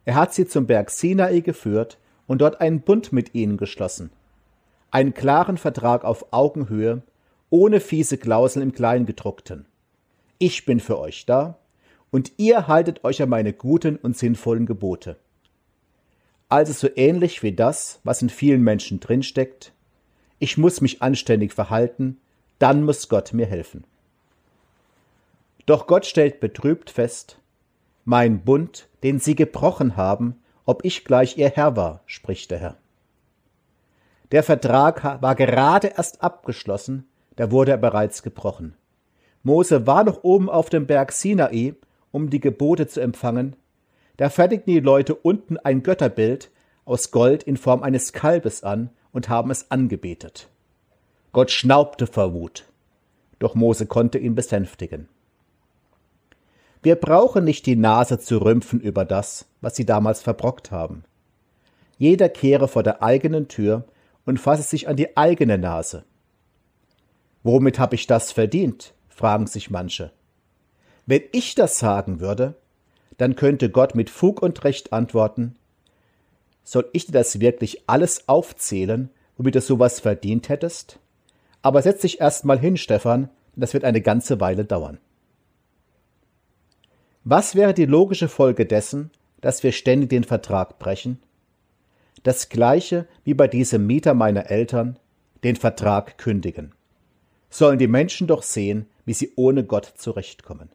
Er 0.05 0.15
hat 0.15 0.33
sie 0.33 0.45
zum 0.47 0.67
Berg 0.67 0.89
Sinai 0.89 1.39
geführt 1.39 1.97
und 2.27 2.41
dort 2.41 2.61
einen 2.61 2.81
Bund 2.81 3.11
mit 3.11 3.33
ihnen 3.33 3.57
geschlossen. 3.57 4.11
Einen 4.91 5.13
klaren 5.13 5.57
Vertrag 5.57 6.03
auf 6.03 6.31
Augenhöhe, 6.31 7.01
ohne 7.49 7.79
fiese 7.79 8.17
Klauseln 8.17 8.63
im 8.63 8.71
Kleingedruckten. 8.73 9.65
Ich 10.37 10.65
bin 10.65 10.79
für 10.79 10.99
euch 10.99 11.25
da, 11.25 11.57
und 12.11 12.33
ihr 12.37 12.67
haltet 12.67 13.03
euch 13.03 13.21
an 13.21 13.29
meine 13.29 13.53
guten 13.53 13.97
und 13.97 14.17
sinnvollen 14.17 14.65
Gebote. 14.65 15.17
Also 16.49 16.73
so 16.73 16.87
ähnlich 16.95 17.43
wie 17.43 17.51
das, 17.51 17.99
was 18.03 18.21
in 18.21 18.29
vielen 18.29 18.61
Menschen 18.61 18.99
drinsteckt, 18.99 19.73
ich 20.39 20.57
muss 20.57 20.81
mich 20.81 21.01
anständig 21.01 21.53
verhalten, 21.53 22.17
dann 22.59 22.83
muss 22.83 23.09
Gott 23.09 23.33
mir 23.33 23.45
helfen. 23.45 23.83
Doch 25.65 25.87
Gott 25.87 26.05
stellt 26.05 26.39
betrübt 26.39 26.89
fest, 26.89 27.39
mein 28.05 28.39
Bund, 28.39 28.87
den 29.03 29.19
sie 29.19 29.35
gebrochen 29.35 29.97
haben, 29.97 30.35
ob 30.65 30.85
ich 30.85 31.03
gleich 31.03 31.37
ihr 31.37 31.49
Herr 31.49 31.75
war, 31.75 32.01
spricht 32.05 32.51
der 32.51 32.59
Herr. 32.59 32.77
Der 34.31 34.43
Vertrag 34.43 35.21
war 35.21 35.35
gerade 35.35 35.87
erst 35.87 36.21
abgeschlossen, 36.21 37.07
da 37.35 37.51
wurde 37.51 37.71
er 37.71 37.77
bereits 37.77 38.23
gebrochen. 38.23 38.75
Mose 39.43 39.87
war 39.87 40.03
noch 40.03 40.23
oben 40.23 40.49
auf 40.49 40.69
dem 40.69 40.87
Berg 40.87 41.11
Sinai 41.11 41.75
um 42.11 42.29
die 42.29 42.39
Gebote 42.39 42.87
zu 42.87 43.01
empfangen, 43.01 43.55
da 44.17 44.29
fertigten 44.29 44.73
die 44.73 44.79
Leute 44.79 45.15
unten 45.15 45.57
ein 45.57 45.83
Götterbild 45.83 46.49
aus 46.85 47.11
Gold 47.11 47.43
in 47.43 47.57
Form 47.57 47.83
eines 47.83 48.13
Kalbes 48.13 48.63
an 48.63 48.89
und 49.11 49.29
haben 49.29 49.51
es 49.51 49.69
angebetet. 49.71 50.49
Gott 51.33 51.51
schnaubte 51.51 52.07
vor 52.07 52.33
Wut, 52.33 52.65
doch 53.39 53.53
Mose 53.53 53.85
konnte 53.85 54.17
ihn 54.17 54.35
besänftigen. 54.35 55.07
Wir 56.81 56.95
brauchen 56.95 57.43
nicht 57.43 57.65
die 57.65 57.75
Nase 57.75 58.19
zu 58.19 58.37
rümpfen 58.37 58.79
über 58.79 59.05
das, 59.05 59.45
was 59.61 59.75
sie 59.75 59.85
damals 59.85 60.21
verbrockt 60.21 60.71
haben. 60.71 61.03
Jeder 61.97 62.29
kehre 62.29 62.67
vor 62.67 62.83
der 62.83 63.03
eigenen 63.03 63.47
Tür 63.47 63.85
und 64.25 64.39
fasse 64.39 64.63
sich 64.63 64.87
an 64.87 64.95
die 64.95 65.17
eigene 65.17 65.57
Nase. 65.57 66.05
Womit 67.43 67.79
habe 67.79 67.95
ich 67.95 68.07
das 68.07 68.31
verdient? 68.31 68.93
fragen 69.09 69.47
sich 69.47 69.69
manche. 69.69 70.11
Wenn 71.07 71.23
ich 71.31 71.55
das 71.55 71.79
sagen 71.79 72.19
würde, 72.19 72.53
dann 73.17 73.37
könnte 73.37 73.69
Gott 73.69 73.95
mit 73.95 74.09
Fug 74.09 74.41
und 74.41 74.63
Recht 74.65 74.93
antworten, 74.93 75.55
soll 76.63 76.89
ich 76.91 77.05
dir 77.05 77.13
das 77.13 77.39
wirklich 77.39 77.83
alles 77.87 78.27
aufzählen, 78.27 79.09
womit 79.37 79.55
du 79.55 79.61
sowas 79.61 80.01
verdient 80.01 80.49
hättest? 80.49 80.99
Aber 81.61 81.81
setz 81.81 82.01
dich 82.01 82.19
erst 82.19 82.43
mal 82.43 82.59
hin, 82.59 82.75
Stefan, 82.75 83.29
das 83.55 83.73
wird 83.73 83.85
eine 83.85 84.01
ganze 84.01 84.41
Weile 84.41 84.65
dauern. 84.65 84.99
Was 87.23 87.55
wäre 87.55 87.73
die 87.73 87.85
logische 87.85 88.27
Folge 88.27 88.65
dessen, 88.65 89.09
dass 89.39 89.63
wir 89.63 89.71
ständig 89.71 90.09
den 90.09 90.25
Vertrag 90.25 90.77
brechen? 90.77 91.19
Das 92.23 92.49
gleiche 92.49 93.07
wie 93.23 93.33
bei 93.33 93.47
diesem 93.47 93.87
Mieter 93.87 94.13
meiner 94.13 94.51
Eltern, 94.51 94.99
den 95.45 95.55
Vertrag 95.55 96.17
kündigen. 96.17 96.73
Sollen 97.49 97.79
die 97.79 97.87
Menschen 97.87 98.27
doch 98.27 98.43
sehen, 98.43 98.87
wie 99.05 99.13
sie 99.13 99.31
ohne 99.37 99.63
Gott 99.63 99.93
zurechtkommen. 99.95 100.69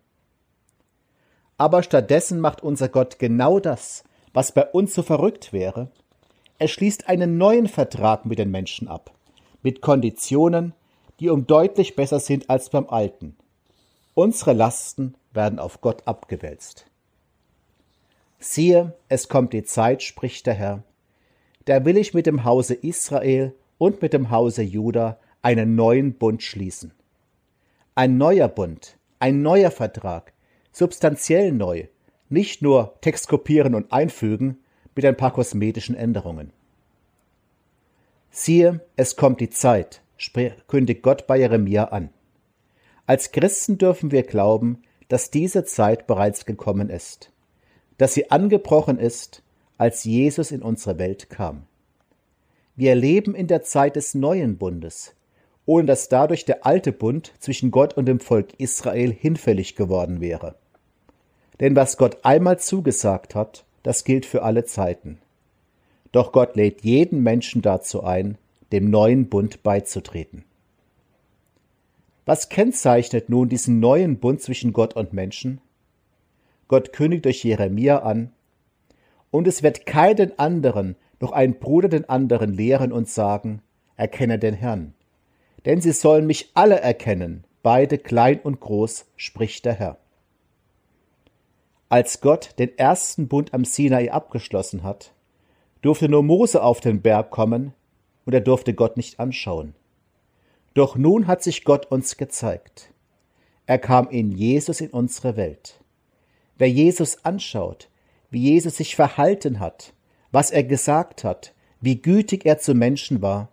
Aber 1.63 1.85
stattdessen 1.85 2.41
macht 2.41 2.61
unser 2.65 2.89
Gott 2.89 3.21
genau 3.21 3.61
das, 3.61 4.03
was 4.33 4.51
bei 4.51 4.67
uns 4.67 4.95
so 4.95 5.05
verrückt 5.05 5.53
wäre. 5.53 5.93
Er 6.59 6.67
schließt 6.67 7.09
einen 7.09 7.39
neuen 7.39 7.69
Vertrag 7.69 8.27
mit 8.27 8.41
den 8.41 8.51
Menschen 8.51 8.89
ab, 8.89 9.13
mit 9.63 9.81
Konditionen, 9.81 10.75
die 11.21 11.29
um 11.29 11.47
deutlich 11.47 11.95
besser 11.95 12.19
sind 12.19 12.51
als 12.51 12.69
beim 12.71 12.89
alten. 12.89 13.37
Unsere 14.15 14.55
Lasten 14.55 15.15
werden 15.33 15.61
auf 15.61 15.81
Gott 15.81 16.03
abgewälzt. 16.05 16.87
Siehe, 18.41 18.95
es 19.09 19.29
kommt 19.29 19.53
die 19.53 19.63
Zeit, 19.63 20.03
spricht 20.03 20.49
der 20.49 20.55
Herr, 20.55 20.83
da 21.67 21.85
will 21.85 21.97
ich 21.97 22.13
mit 22.13 22.27
dem 22.27 22.43
Hause 22.43 22.75
Israel 22.75 23.55
und 23.79 24.03
mit 24.03 24.15
dem 24.15 24.31
Hause 24.33 24.63
Juda 24.63 25.17
einen 25.43 25.77
neuen 25.77 26.15
Bund 26.15 26.43
schließen. 26.43 26.91
Ein 27.95 28.19
neuer 28.19 28.49
Bund, 28.49 28.99
ein 29.21 29.43
neuer 29.43 29.71
Vertrag, 29.71 30.33
substanziell 30.73 31.53
neu, 31.53 31.87
nicht 32.29 32.63
nur 32.63 32.95
Text 33.01 33.29
kopieren 33.29 33.75
und 33.75 33.93
einfügen 33.93 34.59
mit 34.95 35.05
ein 35.05 35.17
paar 35.17 35.33
kosmetischen 35.33 35.95
Änderungen. 35.95 36.53
Siehe, 38.31 38.81
es 38.97 39.17
kommt 39.17 39.41
die 39.41 39.51
Zeit, 39.51 40.01
kündigt 40.67 41.03
Gott 41.03 41.27
bei 41.27 41.39
Jeremia 41.39 41.85
an. 41.85 42.11
Als 43.07 43.33
Christen 43.33 43.77
dürfen 43.79 44.11
wir 44.11 44.23
glauben, 44.23 44.83
dass 45.09 45.31
diese 45.31 45.65
Zeit 45.65 46.07
bereits 46.07 46.47
gekommen 46.47 46.89
ist, 46.89 47.31
dass 47.99 48.15
sie 48.15 48.31
angebrochen 48.31 48.99
ist, 48.99 49.43
als 49.77 50.05
Jesus 50.05 50.51
in 50.51 50.63
unsere 50.63 50.99
Welt 50.99 51.29
kam. 51.29 51.67
Wir 52.75 52.95
leben 52.95 53.35
in 53.35 53.49
der 53.49 53.63
Zeit 53.63 53.97
des 53.97 54.15
neuen 54.15 54.57
Bundes, 54.57 55.15
ohne 55.67 55.87
dass 55.87 56.09
dadurch 56.09 56.47
der 56.47 56.65
alte 56.65 56.93
Bund 56.93 57.35
zwischen 57.39 57.71
Gott 57.71 57.95
und 57.95 58.07
dem 58.07 58.21
Volk 58.21 58.55
Israel 58.59 59.13
hinfällig 59.13 59.77
geworden 59.77 60.21
wäre. 60.21 60.55
Denn 61.63 61.77
was 61.77 61.97
Gott 61.97 62.19
einmal 62.25 62.59
zugesagt 62.59 63.37
hat, 63.37 63.65
das 63.85 64.03
gilt 64.03 64.27
für 64.27 64.43
alle 64.43 64.65
Zeiten. 64.65 65.19
Doch 66.11 66.33
Gott 66.33 66.57
lädt 66.57 66.83
jeden 66.83 67.23
Menschen 67.23 67.63
dazu 67.63 68.03
ein, 68.03 68.37
dem 68.73 68.91
neuen 68.91 69.29
Bund 69.29 69.63
beizutreten. 69.63 70.45
Was 72.27 72.49
kennzeichnet 72.49 73.29
nun 73.29 73.49
diesen 73.49 73.79
neuen 73.79 74.19
Bund 74.19 74.43
zwischen 74.43 74.73
Gott 74.73 74.97
und 74.97 75.13
Menschen? 75.13 75.61
Gott 76.67 76.93
kündigt 76.93 77.27
durch 77.27 77.45
Jeremia 77.45 77.99
an, 77.99 78.33
und 79.31 79.47
es 79.47 79.63
wird 79.63 79.87
keinen 79.87 80.37
anderen 80.41 80.97
noch 81.21 81.31
ein 81.31 81.61
Bruder 81.61 81.89
den 81.89 82.09
anderen 82.09 82.53
lehren 82.53 82.91
und 82.93 83.09
sagen, 83.09 83.63
erkenne 83.97 84.41
den 84.41 84.55
Herrn. 84.55 84.95
Denn 85.65 85.81
sie 85.81 85.93
sollen 85.93 86.27
mich 86.27 86.51
alle 86.55 86.81
erkennen, 86.81 87.45
beide 87.63 87.99
klein 87.99 88.41
und 88.41 88.59
groß, 88.59 89.07
spricht 89.17 89.65
der 89.65 89.75
Herr. 89.75 90.02
Als 91.93 92.23
Gott 92.23 92.55
den 92.59 92.79
ersten 92.79 93.29
Bund 93.29 93.53
am 93.53 93.67
Sinai 93.67 94.11
abgeschlossen 94.11 94.83
hat, 94.83 95.13
durfte 95.83 96.09
nur 96.09 96.23
Mose 96.23 96.63
auf 96.63 96.81
den 96.81 97.03
Berg 97.03 97.29
kommen, 97.29 97.75
und 98.25 98.33
er 98.33 98.41
durfte 98.41 98.73
Gott 98.73 98.97
nicht 98.97 99.21
anschauen. 99.21 99.75
Doch 100.73 100.97
nun 100.97 101.27
hat 101.27 101.43
sich 101.43 101.65
Gott 101.65 101.85
uns 101.93 102.17
gezeigt. 102.17 102.95
Er 103.67 103.79
kam 103.79 104.09
in 104.09 104.33
Jesus 104.33 104.81
in 104.81 104.89
unsere 104.89 105.37
Welt. 105.37 105.81
Wer 106.57 106.71
Jesus 106.71 107.27
anschaut, 107.27 107.91
wie 108.31 108.41
Jesus 108.41 108.79
sich 108.79 108.97
verhalten 108.97 109.61
hat, 109.61 109.93
was 110.31 110.51
er 110.51 110.65
gesagt 110.65 111.25
hat, 111.25 111.53
wie 111.83 112.01
gütig 112.01 112.47
er 112.47 112.59
zu 112.59 112.73
Menschen 112.73 113.21
war, 113.21 113.51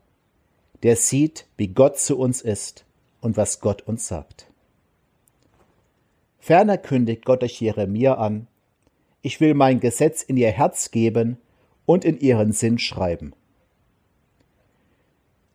der 0.83 0.95
sieht, 0.95 1.45
wie 1.57 1.67
Gott 1.67 1.99
zu 1.99 2.17
uns 2.17 2.41
ist 2.41 2.85
und 3.19 3.35
was 3.35 3.59
Gott 3.59 3.81
uns 3.81 4.07
sagt. 4.07 4.48
Ferner 6.49 6.79
kündigt 6.79 7.25
Gott 7.25 7.43
durch 7.43 7.61
Jeremia 7.61 8.15
an, 8.15 8.47
ich 9.21 9.39
will 9.39 9.53
mein 9.53 9.79
Gesetz 9.79 10.23
in 10.23 10.35
ihr 10.35 10.49
Herz 10.49 10.89
geben 10.89 11.37
und 11.85 12.03
in 12.03 12.19
ihren 12.19 12.53
Sinn 12.53 12.79
schreiben. 12.79 13.35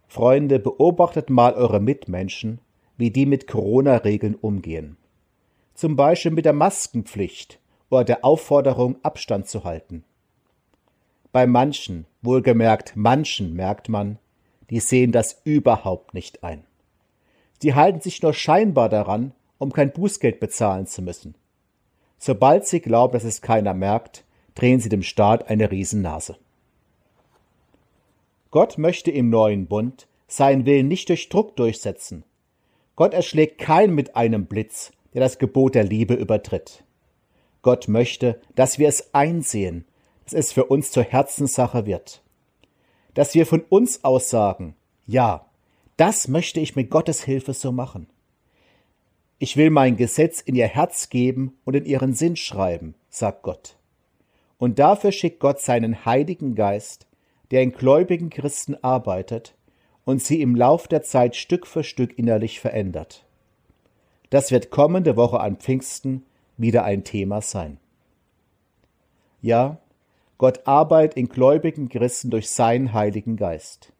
Freunde, 0.06 0.60
beobachtet 0.60 1.30
mal 1.30 1.54
eure 1.54 1.80
Mitmenschen, 1.80 2.60
wie 2.96 3.10
die 3.10 3.26
mit 3.26 3.48
Corona-Regeln 3.48 4.36
umgehen. 4.36 4.96
Zum 5.74 5.96
Beispiel 5.96 6.30
mit 6.30 6.44
der 6.44 6.52
Maskenpflicht 6.52 7.58
oder 7.90 8.04
der 8.04 8.24
Aufforderung, 8.24 8.94
Abstand 9.02 9.48
zu 9.48 9.64
halten. 9.64 10.04
Bei 11.32 11.48
manchen, 11.48 12.06
wohlgemerkt 12.22 12.92
manchen, 12.94 13.54
merkt 13.54 13.88
man, 13.88 14.20
die 14.70 14.78
sehen 14.78 15.10
das 15.10 15.40
überhaupt 15.42 16.14
nicht 16.14 16.44
ein. 16.44 16.62
Sie 17.60 17.74
halten 17.74 18.00
sich 18.00 18.22
nur 18.22 18.32
scheinbar 18.32 18.88
daran, 18.88 19.32
um 19.64 19.72
kein 19.72 19.92
Bußgeld 19.92 20.38
bezahlen 20.38 20.86
zu 20.86 21.02
müssen. 21.02 21.34
Sobald 22.18 22.66
sie 22.66 22.80
glauben, 22.80 23.14
dass 23.14 23.24
es 23.24 23.42
keiner 23.42 23.74
merkt, 23.74 24.24
drehen 24.54 24.78
sie 24.78 24.88
dem 24.88 25.02
Staat 25.02 25.48
eine 25.48 25.70
Riesennase. 25.70 26.36
Gott 28.50 28.78
möchte 28.78 29.10
im 29.10 29.30
neuen 29.30 29.66
Bund 29.66 30.06
seinen 30.28 30.64
Willen 30.64 30.86
nicht 30.86 31.08
durch 31.08 31.28
Druck 31.28 31.56
durchsetzen. 31.56 32.22
Gott 32.94 33.12
erschlägt 33.12 33.58
keinen 33.58 33.94
mit 33.94 34.14
einem 34.14 34.46
Blitz, 34.46 34.92
der 35.12 35.20
das 35.20 35.38
Gebot 35.38 35.74
der 35.74 35.84
Liebe 35.84 36.14
übertritt. 36.14 36.84
Gott 37.62 37.88
möchte, 37.88 38.40
dass 38.54 38.78
wir 38.78 38.88
es 38.88 39.12
einsehen, 39.14 39.84
dass 40.24 40.34
es 40.34 40.52
für 40.52 40.66
uns 40.66 40.90
zur 40.90 41.02
Herzenssache 41.02 41.86
wird. 41.86 42.22
Dass 43.14 43.34
wir 43.34 43.46
von 43.46 43.62
uns 43.68 44.04
aus 44.04 44.30
sagen, 44.30 44.76
ja, 45.06 45.46
das 45.96 46.28
möchte 46.28 46.60
ich 46.60 46.76
mit 46.76 46.90
Gottes 46.90 47.24
Hilfe 47.24 47.54
so 47.54 47.72
machen. 47.72 48.06
Ich 49.44 49.58
will 49.58 49.68
mein 49.68 49.98
Gesetz 49.98 50.40
in 50.40 50.54
ihr 50.54 50.68
Herz 50.68 51.10
geben 51.10 51.58
und 51.66 51.76
in 51.76 51.84
ihren 51.84 52.14
Sinn 52.14 52.34
schreiben, 52.34 52.94
sagt 53.10 53.42
Gott. 53.42 53.76
Und 54.56 54.78
dafür 54.78 55.12
schickt 55.12 55.38
Gott 55.38 55.60
seinen 55.60 56.06
Heiligen 56.06 56.54
Geist, 56.54 57.06
der 57.50 57.60
in 57.60 57.72
gläubigen 57.72 58.30
Christen 58.30 58.74
arbeitet 58.80 59.54
und 60.06 60.22
sie 60.22 60.40
im 60.40 60.56
Lauf 60.56 60.88
der 60.88 61.02
Zeit 61.02 61.36
Stück 61.36 61.66
für 61.66 61.84
Stück 61.84 62.18
innerlich 62.18 62.58
verändert. 62.58 63.26
Das 64.30 64.50
wird 64.50 64.70
kommende 64.70 65.14
Woche 65.14 65.40
an 65.40 65.58
Pfingsten 65.58 66.24
wieder 66.56 66.84
ein 66.84 67.04
Thema 67.04 67.42
sein. 67.42 67.76
Ja, 69.42 69.76
Gott 70.38 70.66
arbeitet 70.66 71.18
in 71.18 71.28
gläubigen 71.28 71.90
Christen 71.90 72.30
durch 72.30 72.48
seinen 72.48 72.94
Heiligen 72.94 73.36
Geist. 73.36 73.92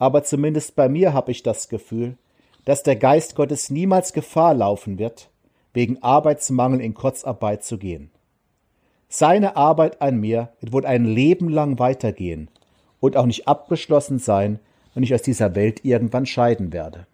Aber 0.00 0.24
zumindest 0.24 0.74
bei 0.74 0.88
mir 0.88 1.12
habe 1.12 1.30
ich 1.30 1.44
das 1.44 1.68
Gefühl, 1.68 2.18
dass 2.64 2.82
der 2.82 2.96
Geist 2.96 3.34
Gottes 3.34 3.70
niemals 3.70 4.12
Gefahr 4.12 4.54
laufen 4.54 4.98
wird, 4.98 5.30
wegen 5.72 6.02
Arbeitsmangel 6.02 6.80
in 6.80 6.94
Kurzarbeit 6.94 7.64
zu 7.64 7.78
gehen. 7.78 8.10
Seine 9.08 9.56
Arbeit 9.56 10.02
an 10.02 10.20
mir 10.20 10.50
wird 10.60 10.72
wohl 10.72 10.86
ein 10.86 11.04
Leben 11.04 11.48
lang 11.48 11.78
weitergehen 11.78 12.50
und 13.00 13.16
auch 13.16 13.26
nicht 13.26 13.48
abgeschlossen 13.48 14.18
sein, 14.18 14.58
wenn 14.94 15.02
ich 15.02 15.14
aus 15.14 15.22
dieser 15.22 15.54
Welt 15.54 15.84
irgendwann 15.84 16.26
scheiden 16.26 16.72
werde. 16.72 17.06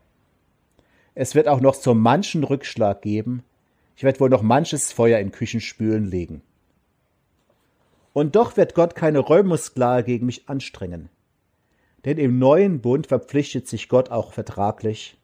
Es 1.14 1.34
wird 1.34 1.46
auch 1.46 1.60
noch 1.60 1.74
so 1.74 1.94
manchen 1.94 2.42
Rückschlag 2.42 3.02
geben, 3.02 3.44
ich 3.96 4.02
werde 4.02 4.18
wohl 4.18 4.30
noch 4.30 4.42
manches 4.42 4.92
Feuer 4.92 5.20
in 5.20 5.30
Küchenspülen 5.30 6.04
legen. 6.04 6.42
Und 8.12 8.36
doch 8.36 8.56
wird 8.56 8.74
Gott 8.74 8.94
keine 8.94 9.20
Räumungsklage 9.20 10.04
gegen 10.04 10.26
mich 10.26 10.48
anstrengen. 10.48 11.10
Denn 12.04 12.18
im 12.18 12.38
neuen 12.38 12.80
Bund 12.80 13.06
verpflichtet 13.06 13.68
sich 13.68 13.88
Gott 13.88 14.10
auch 14.10 14.32
vertraglich, 14.32 15.16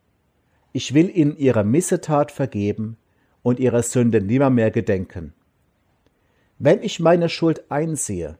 ich 0.72 0.94
will 0.94 1.10
ihnen 1.14 1.36
ihre 1.36 1.64
Missetat 1.64 2.30
vergeben 2.30 2.96
und 3.42 3.58
ihre 3.58 3.82
Sünde 3.82 4.20
nimmermehr 4.20 4.70
gedenken. 4.70 5.32
Wenn 6.58 6.82
ich 6.82 7.00
meine 7.00 7.28
Schuld 7.28 7.70
einsehe, 7.70 8.38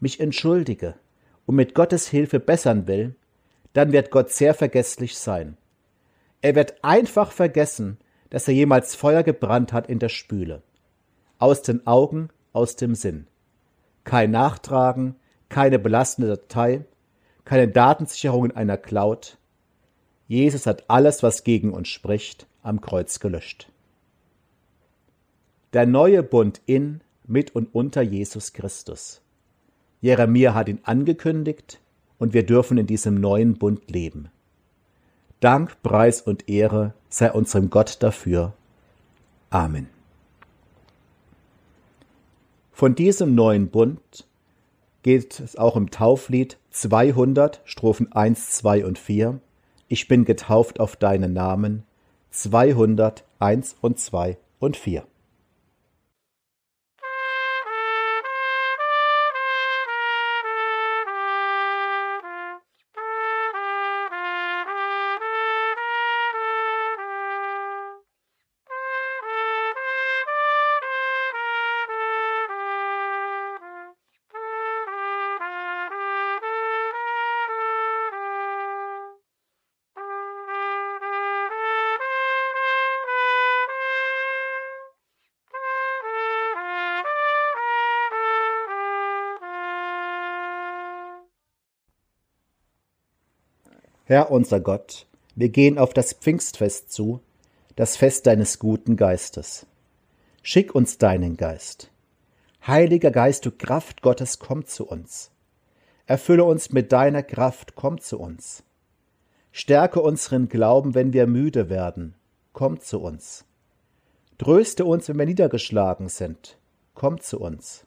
mich 0.00 0.20
entschuldige 0.20 0.94
und 1.46 1.54
mit 1.54 1.74
Gottes 1.74 2.08
Hilfe 2.08 2.40
bessern 2.40 2.86
will, 2.86 3.14
dann 3.72 3.92
wird 3.92 4.10
Gott 4.10 4.30
sehr 4.30 4.54
vergesslich 4.54 5.18
sein. 5.18 5.56
Er 6.40 6.54
wird 6.54 6.82
einfach 6.82 7.32
vergessen, 7.32 7.98
dass 8.30 8.48
er 8.48 8.54
jemals 8.54 8.94
Feuer 8.94 9.22
gebrannt 9.22 9.72
hat 9.72 9.88
in 9.88 9.98
der 9.98 10.08
Spüle. 10.08 10.62
Aus 11.38 11.62
den 11.62 11.86
Augen, 11.86 12.30
aus 12.52 12.76
dem 12.76 12.94
Sinn. 12.94 13.26
Kein 14.04 14.30
Nachtragen, 14.30 15.16
keine 15.48 15.78
belastende 15.78 16.28
Datei, 16.28 16.84
keine 17.44 17.68
Datensicherung 17.68 18.46
in 18.46 18.52
einer 18.52 18.76
Cloud. 18.76 19.38
Jesus 20.28 20.66
hat 20.66 20.88
alles, 20.88 21.22
was 21.22 21.42
gegen 21.42 21.72
uns 21.72 21.88
spricht, 21.88 22.46
am 22.62 22.80
Kreuz 22.80 23.18
gelöscht. 23.18 23.70
Der 25.72 25.86
neue 25.86 26.22
Bund 26.22 26.60
in, 26.66 27.00
mit 27.26 27.54
und 27.54 27.74
unter 27.74 28.02
Jesus 28.02 28.52
Christus. 28.52 29.22
Jeremia 30.00 30.54
hat 30.54 30.68
ihn 30.68 30.80
angekündigt 30.84 31.80
und 32.18 32.34
wir 32.34 32.44
dürfen 32.44 32.78
in 32.78 32.86
diesem 32.86 33.14
neuen 33.14 33.54
Bund 33.54 33.90
leben. 33.90 34.30
Dank, 35.40 35.82
Preis 35.82 36.20
und 36.20 36.48
Ehre 36.48 36.92
sei 37.08 37.32
unserem 37.32 37.70
Gott 37.70 38.02
dafür. 38.02 38.52
Amen. 39.50 39.88
Von 42.72 42.94
diesem 42.94 43.34
neuen 43.34 43.68
Bund 43.68 44.26
geht 45.02 45.40
es 45.40 45.56
auch 45.56 45.76
im 45.76 45.90
Tauflied 45.90 46.58
200, 46.70 47.60
Strophen 47.64 48.12
1, 48.12 48.50
2 48.50 48.84
und 48.84 48.98
4. 48.98 49.40
Ich 49.90 50.06
bin 50.06 50.26
getauft 50.26 50.80
auf 50.80 50.96
deinen 50.96 51.32
Namen. 51.32 51.84
200, 52.30 53.24
1 53.38 53.76
und 53.80 53.98
2 53.98 54.36
und 54.58 54.76
4. 54.76 55.04
Herr 94.08 94.30
unser 94.30 94.58
Gott, 94.58 95.06
wir 95.34 95.50
gehen 95.50 95.76
auf 95.76 95.92
das 95.92 96.14
Pfingstfest 96.14 96.90
zu, 96.90 97.20
das 97.76 97.98
Fest 97.98 98.26
deines 98.26 98.58
guten 98.58 98.96
Geistes. 98.96 99.66
Schick 100.42 100.74
uns 100.74 100.96
deinen 100.96 101.36
Geist. 101.36 101.90
Heiliger 102.66 103.10
Geist, 103.10 103.44
du 103.44 103.50
Kraft 103.50 104.00
Gottes, 104.00 104.38
komm 104.38 104.64
zu 104.64 104.86
uns. 104.86 105.30
Erfülle 106.06 106.44
uns 106.44 106.72
mit 106.72 106.90
deiner 106.90 107.22
Kraft, 107.22 107.74
komm 107.74 108.00
zu 108.00 108.18
uns. 108.18 108.62
Stärke 109.52 110.00
unseren 110.00 110.48
Glauben, 110.48 110.94
wenn 110.94 111.12
wir 111.12 111.26
müde 111.26 111.68
werden, 111.68 112.14
komm 112.54 112.80
zu 112.80 113.02
uns. 113.02 113.44
Tröste 114.38 114.86
uns, 114.86 115.10
wenn 115.10 115.18
wir 115.18 115.26
niedergeschlagen 115.26 116.08
sind, 116.08 116.56
komm 116.94 117.20
zu 117.20 117.40
uns. 117.40 117.84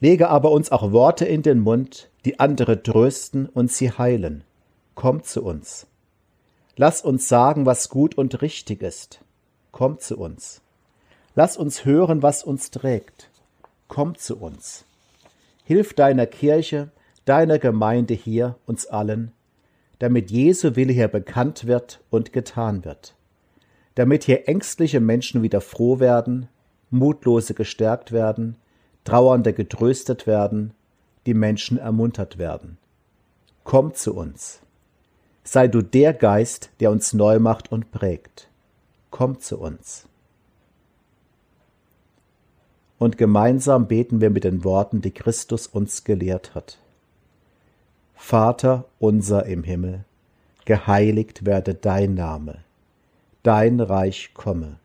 Lege 0.00 0.30
aber 0.30 0.50
uns 0.50 0.72
auch 0.72 0.92
Worte 0.92 1.26
in 1.26 1.42
den 1.42 1.60
Mund, 1.60 2.08
die 2.24 2.40
andere 2.40 2.82
trösten 2.82 3.50
und 3.50 3.70
sie 3.70 3.90
heilen 3.90 4.44
komm 4.94 5.22
zu 5.22 5.42
uns. 5.42 5.86
Lass 6.76 7.02
uns 7.02 7.28
sagen, 7.28 7.66
was 7.66 7.88
gut 7.88 8.16
und 8.16 8.42
richtig 8.42 8.82
ist. 8.82 9.20
Komm 9.70 9.98
zu 9.98 10.18
uns. 10.18 10.60
Lass 11.34 11.56
uns 11.56 11.84
hören, 11.84 12.22
was 12.22 12.44
uns 12.44 12.70
trägt. 12.70 13.30
Komm 13.88 14.16
zu 14.16 14.36
uns. 14.36 14.84
Hilf 15.64 15.94
deiner 15.94 16.26
Kirche, 16.26 16.90
deiner 17.24 17.58
Gemeinde 17.58 18.14
hier, 18.14 18.56
uns 18.66 18.86
allen, 18.86 19.32
damit 19.98 20.30
Jesu 20.30 20.76
Wille 20.76 20.92
hier 20.92 21.08
bekannt 21.08 21.66
wird 21.66 22.00
und 22.10 22.32
getan 22.32 22.84
wird. 22.84 23.14
Damit 23.94 24.24
hier 24.24 24.48
ängstliche 24.48 25.00
Menschen 25.00 25.42
wieder 25.42 25.60
froh 25.60 26.00
werden, 26.00 26.48
Mutlose 26.90 27.54
gestärkt 27.54 28.12
werden, 28.12 28.56
Trauernde 29.04 29.52
getröstet 29.52 30.26
werden, 30.26 30.72
die 31.26 31.34
Menschen 31.34 31.78
ermuntert 31.78 32.38
werden. 32.38 32.78
Komm 33.64 33.94
zu 33.94 34.14
uns. 34.14 34.60
Sei 35.44 35.68
du 35.68 35.82
der 35.82 36.14
Geist, 36.14 36.70
der 36.80 36.90
uns 36.90 37.12
neu 37.12 37.38
macht 37.38 37.70
und 37.70 37.92
prägt. 37.92 38.48
Komm 39.10 39.40
zu 39.40 39.58
uns. 39.60 40.06
Und 42.98 43.18
gemeinsam 43.18 43.86
beten 43.86 44.22
wir 44.22 44.30
mit 44.30 44.44
den 44.44 44.64
Worten, 44.64 45.02
die 45.02 45.10
Christus 45.10 45.66
uns 45.66 46.04
gelehrt 46.04 46.54
hat. 46.54 46.78
Vater 48.14 48.86
unser 48.98 49.44
im 49.44 49.64
Himmel, 49.64 50.04
geheiligt 50.64 51.44
werde 51.44 51.74
dein 51.74 52.14
Name, 52.14 52.58
dein 53.42 53.80
Reich 53.80 54.30
komme, 54.32 54.78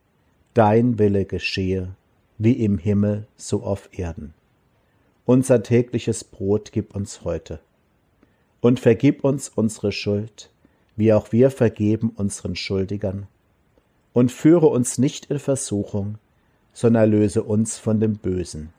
dein 0.54 1.00
Wille 1.00 1.24
geschehe, 1.24 1.95
wie 2.38 2.54
im 2.54 2.78
Himmel 2.78 3.26
so 3.38 3.63
auf 3.63 3.89
Erden. 3.93 4.34
Unser 5.26 5.63
tägliches 5.63 6.26
Brot 6.26 6.74
gib 6.74 6.95
uns 6.95 7.24
heute 7.24 7.62
und 8.62 8.80
vergib 8.80 9.24
uns 9.24 9.50
unsere 9.50 9.91
Schuld, 9.91 10.50
wie 10.95 11.13
auch 11.13 11.32
wir 11.32 11.52
vergeben 11.52 12.12
unseren 12.15 12.56
Schuldigern. 12.56 13.28
Und 14.13 14.32
führe 14.32 14.67
uns 14.67 14.98
nicht 14.98 15.28
in 15.28 15.39
Versuchung, 15.39 16.17
sondern 16.74 17.04
erlöse 17.04 17.43
uns 17.43 17.78
von 17.78 18.00
dem 18.00 18.17
Bösen. 18.17 18.74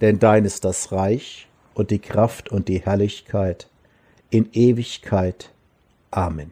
Denn 0.00 0.18
dein 0.18 0.44
ist 0.44 0.64
das 0.64 0.90
Reich 0.90 1.48
und 1.74 1.90
die 1.90 1.98
Kraft 1.98 2.50
und 2.50 2.68
die 2.68 2.80
Herrlichkeit 2.80 3.68
in 4.30 4.48
Ewigkeit. 4.52 5.50
Amen. 6.10 6.50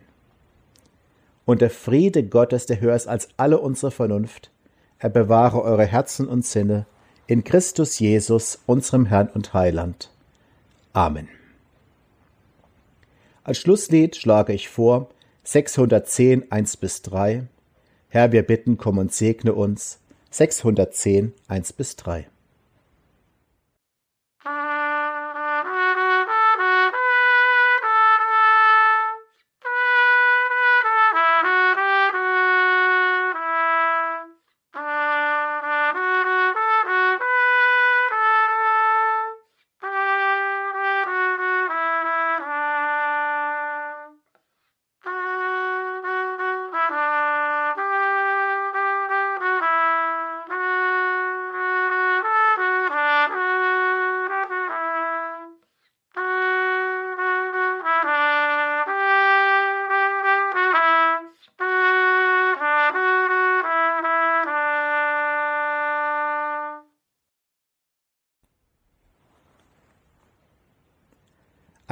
Und 1.44 1.61
der 1.61 1.70
Friede 1.70 2.22
Gottes, 2.22 2.66
der 2.66 2.81
höher 2.81 2.94
ist 2.94 3.09
als 3.09 3.29
alle 3.37 3.59
unsere 3.59 3.90
Vernunft, 3.90 4.51
er 4.98 5.11
bewahre 5.11 5.62
eure 5.62 5.85
Herzen 5.85 6.29
und 6.29 6.44
Sinne 6.46 6.87
in 7.27 7.42
Christus 7.42 7.98
Jesus, 7.98 8.61
unserem 8.66 9.07
Herrn 9.07 9.29
und 9.29 9.53
Heiland. 9.53 10.11
Amen. 10.92 11.29
Als 13.44 13.59
Schlusslied 13.59 14.14
schlage 14.14 14.52
ich 14.52 14.68
vor 14.68 15.09
610 15.42 16.52
1 16.52 16.76
bis 16.76 17.02
3. 17.02 17.48
Herr, 18.09 18.31
wir 18.31 18.42
bitten, 18.44 18.76
komm 18.76 18.98
und 18.98 19.12
segne 19.12 19.52
uns. 19.52 19.98
610 20.31 21.33
1 21.48 21.72
bis 21.72 21.96
3. 21.96 22.28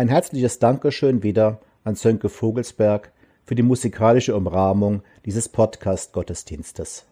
Ein 0.01 0.09
herzliches 0.09 0.59
Dankeschön 0.59 1.23
wieder 1.23 1.61
an 1.85 1.95
Sönke 1.95 2.31
Vogelsberg 2.31 3.13
für 3.45 3.55
die 3.55 3.63
musikalische 3.63 4.35
Umrahmung 4.35 5.03
dieses 5.27 5.51
Podcast-Gottesdienstes. 5.51 7.05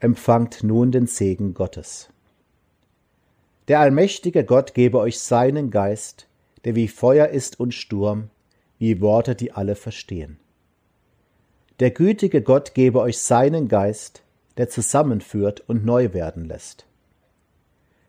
Empfangt 0.00 0.62
nun 0.62 0.90
den 0.90 1.06
Segen 1.06 1.52
Gottes. 1.52 2.08
Der 3.68 3.80
allmächtige 3.80 4.42
Gott 4.44 4.72
gebe 4.72 4.98
euch 4.98 5.18
seinen 5.18 5.70
Geist, 5.70 6.28
der 6.64 6.76
wie 6.76 6.88
Feuer 6.88 7.28
ist 7.28 7.60
und 7.60 7.74
Sturm, 7.74 8.30
wie 8.78 9.02
Worte, 9.02 9.34
die 9.34 9.52
alle 9.52 9.74
verstehen. 9.74 10.38
Der 11.78 11.90
gütige 11.90 12.40
Gott 12.40 12.72
gebe 12.72 13.00
euch 13.00 13.18
seinen 13.18 13.68
Geist, 13.68 14.22
der 14.56 14.70
zusammenführt 14.70 15.62
und 15.68 15.84
neu 15.84 16.14
werden 16.14 16.46
lässt. 16.46 16.86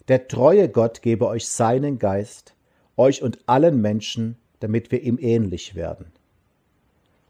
Der 0.08 0.30
treue 0.30 0.70
Gott 0.70 1.02
gebe 1.02 1.28
euch 1.28 1.50
seinen 1.50 2.00
Geist, 2.00 2.54
euch 2.98 3.22
und 3.22 3.40
allen 3.46 3.82
Menschen, 3.82 4.36
damit 4.60 4.92
wir 4.92 5.02
ihm 5.02 5.18
ähnlich 5.22 5.76
werden. 5.76 6.08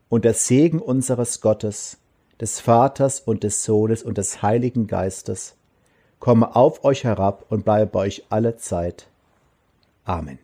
Und 0.09 0.25
der 0.25 0.33
Segen 0.33 0.79
unseres 0.79 1.41
Gottes, 1.41 1.97
des 2.39 2.59
Vaters 2.59 3.19
und 3.19 3.43
des 3.43 3.63
Sohnes 3.63 4.03
und 4.03 4.17
des 4.17 4.41
Heiligen 4.41 4.87
Geistes, 4.87 5.55
komme 6.19 6.55
auf 6.55 6.83
euch 6.83 7.03
herab 7.03 7.45
und 7.49 7.65
bleibe 7.65 7.91
bei 7.91 7.99
euch 7.99 8.23
alle 8.29 8.57
Zeit. 8.57 9.07
Amen. 10.05 10.39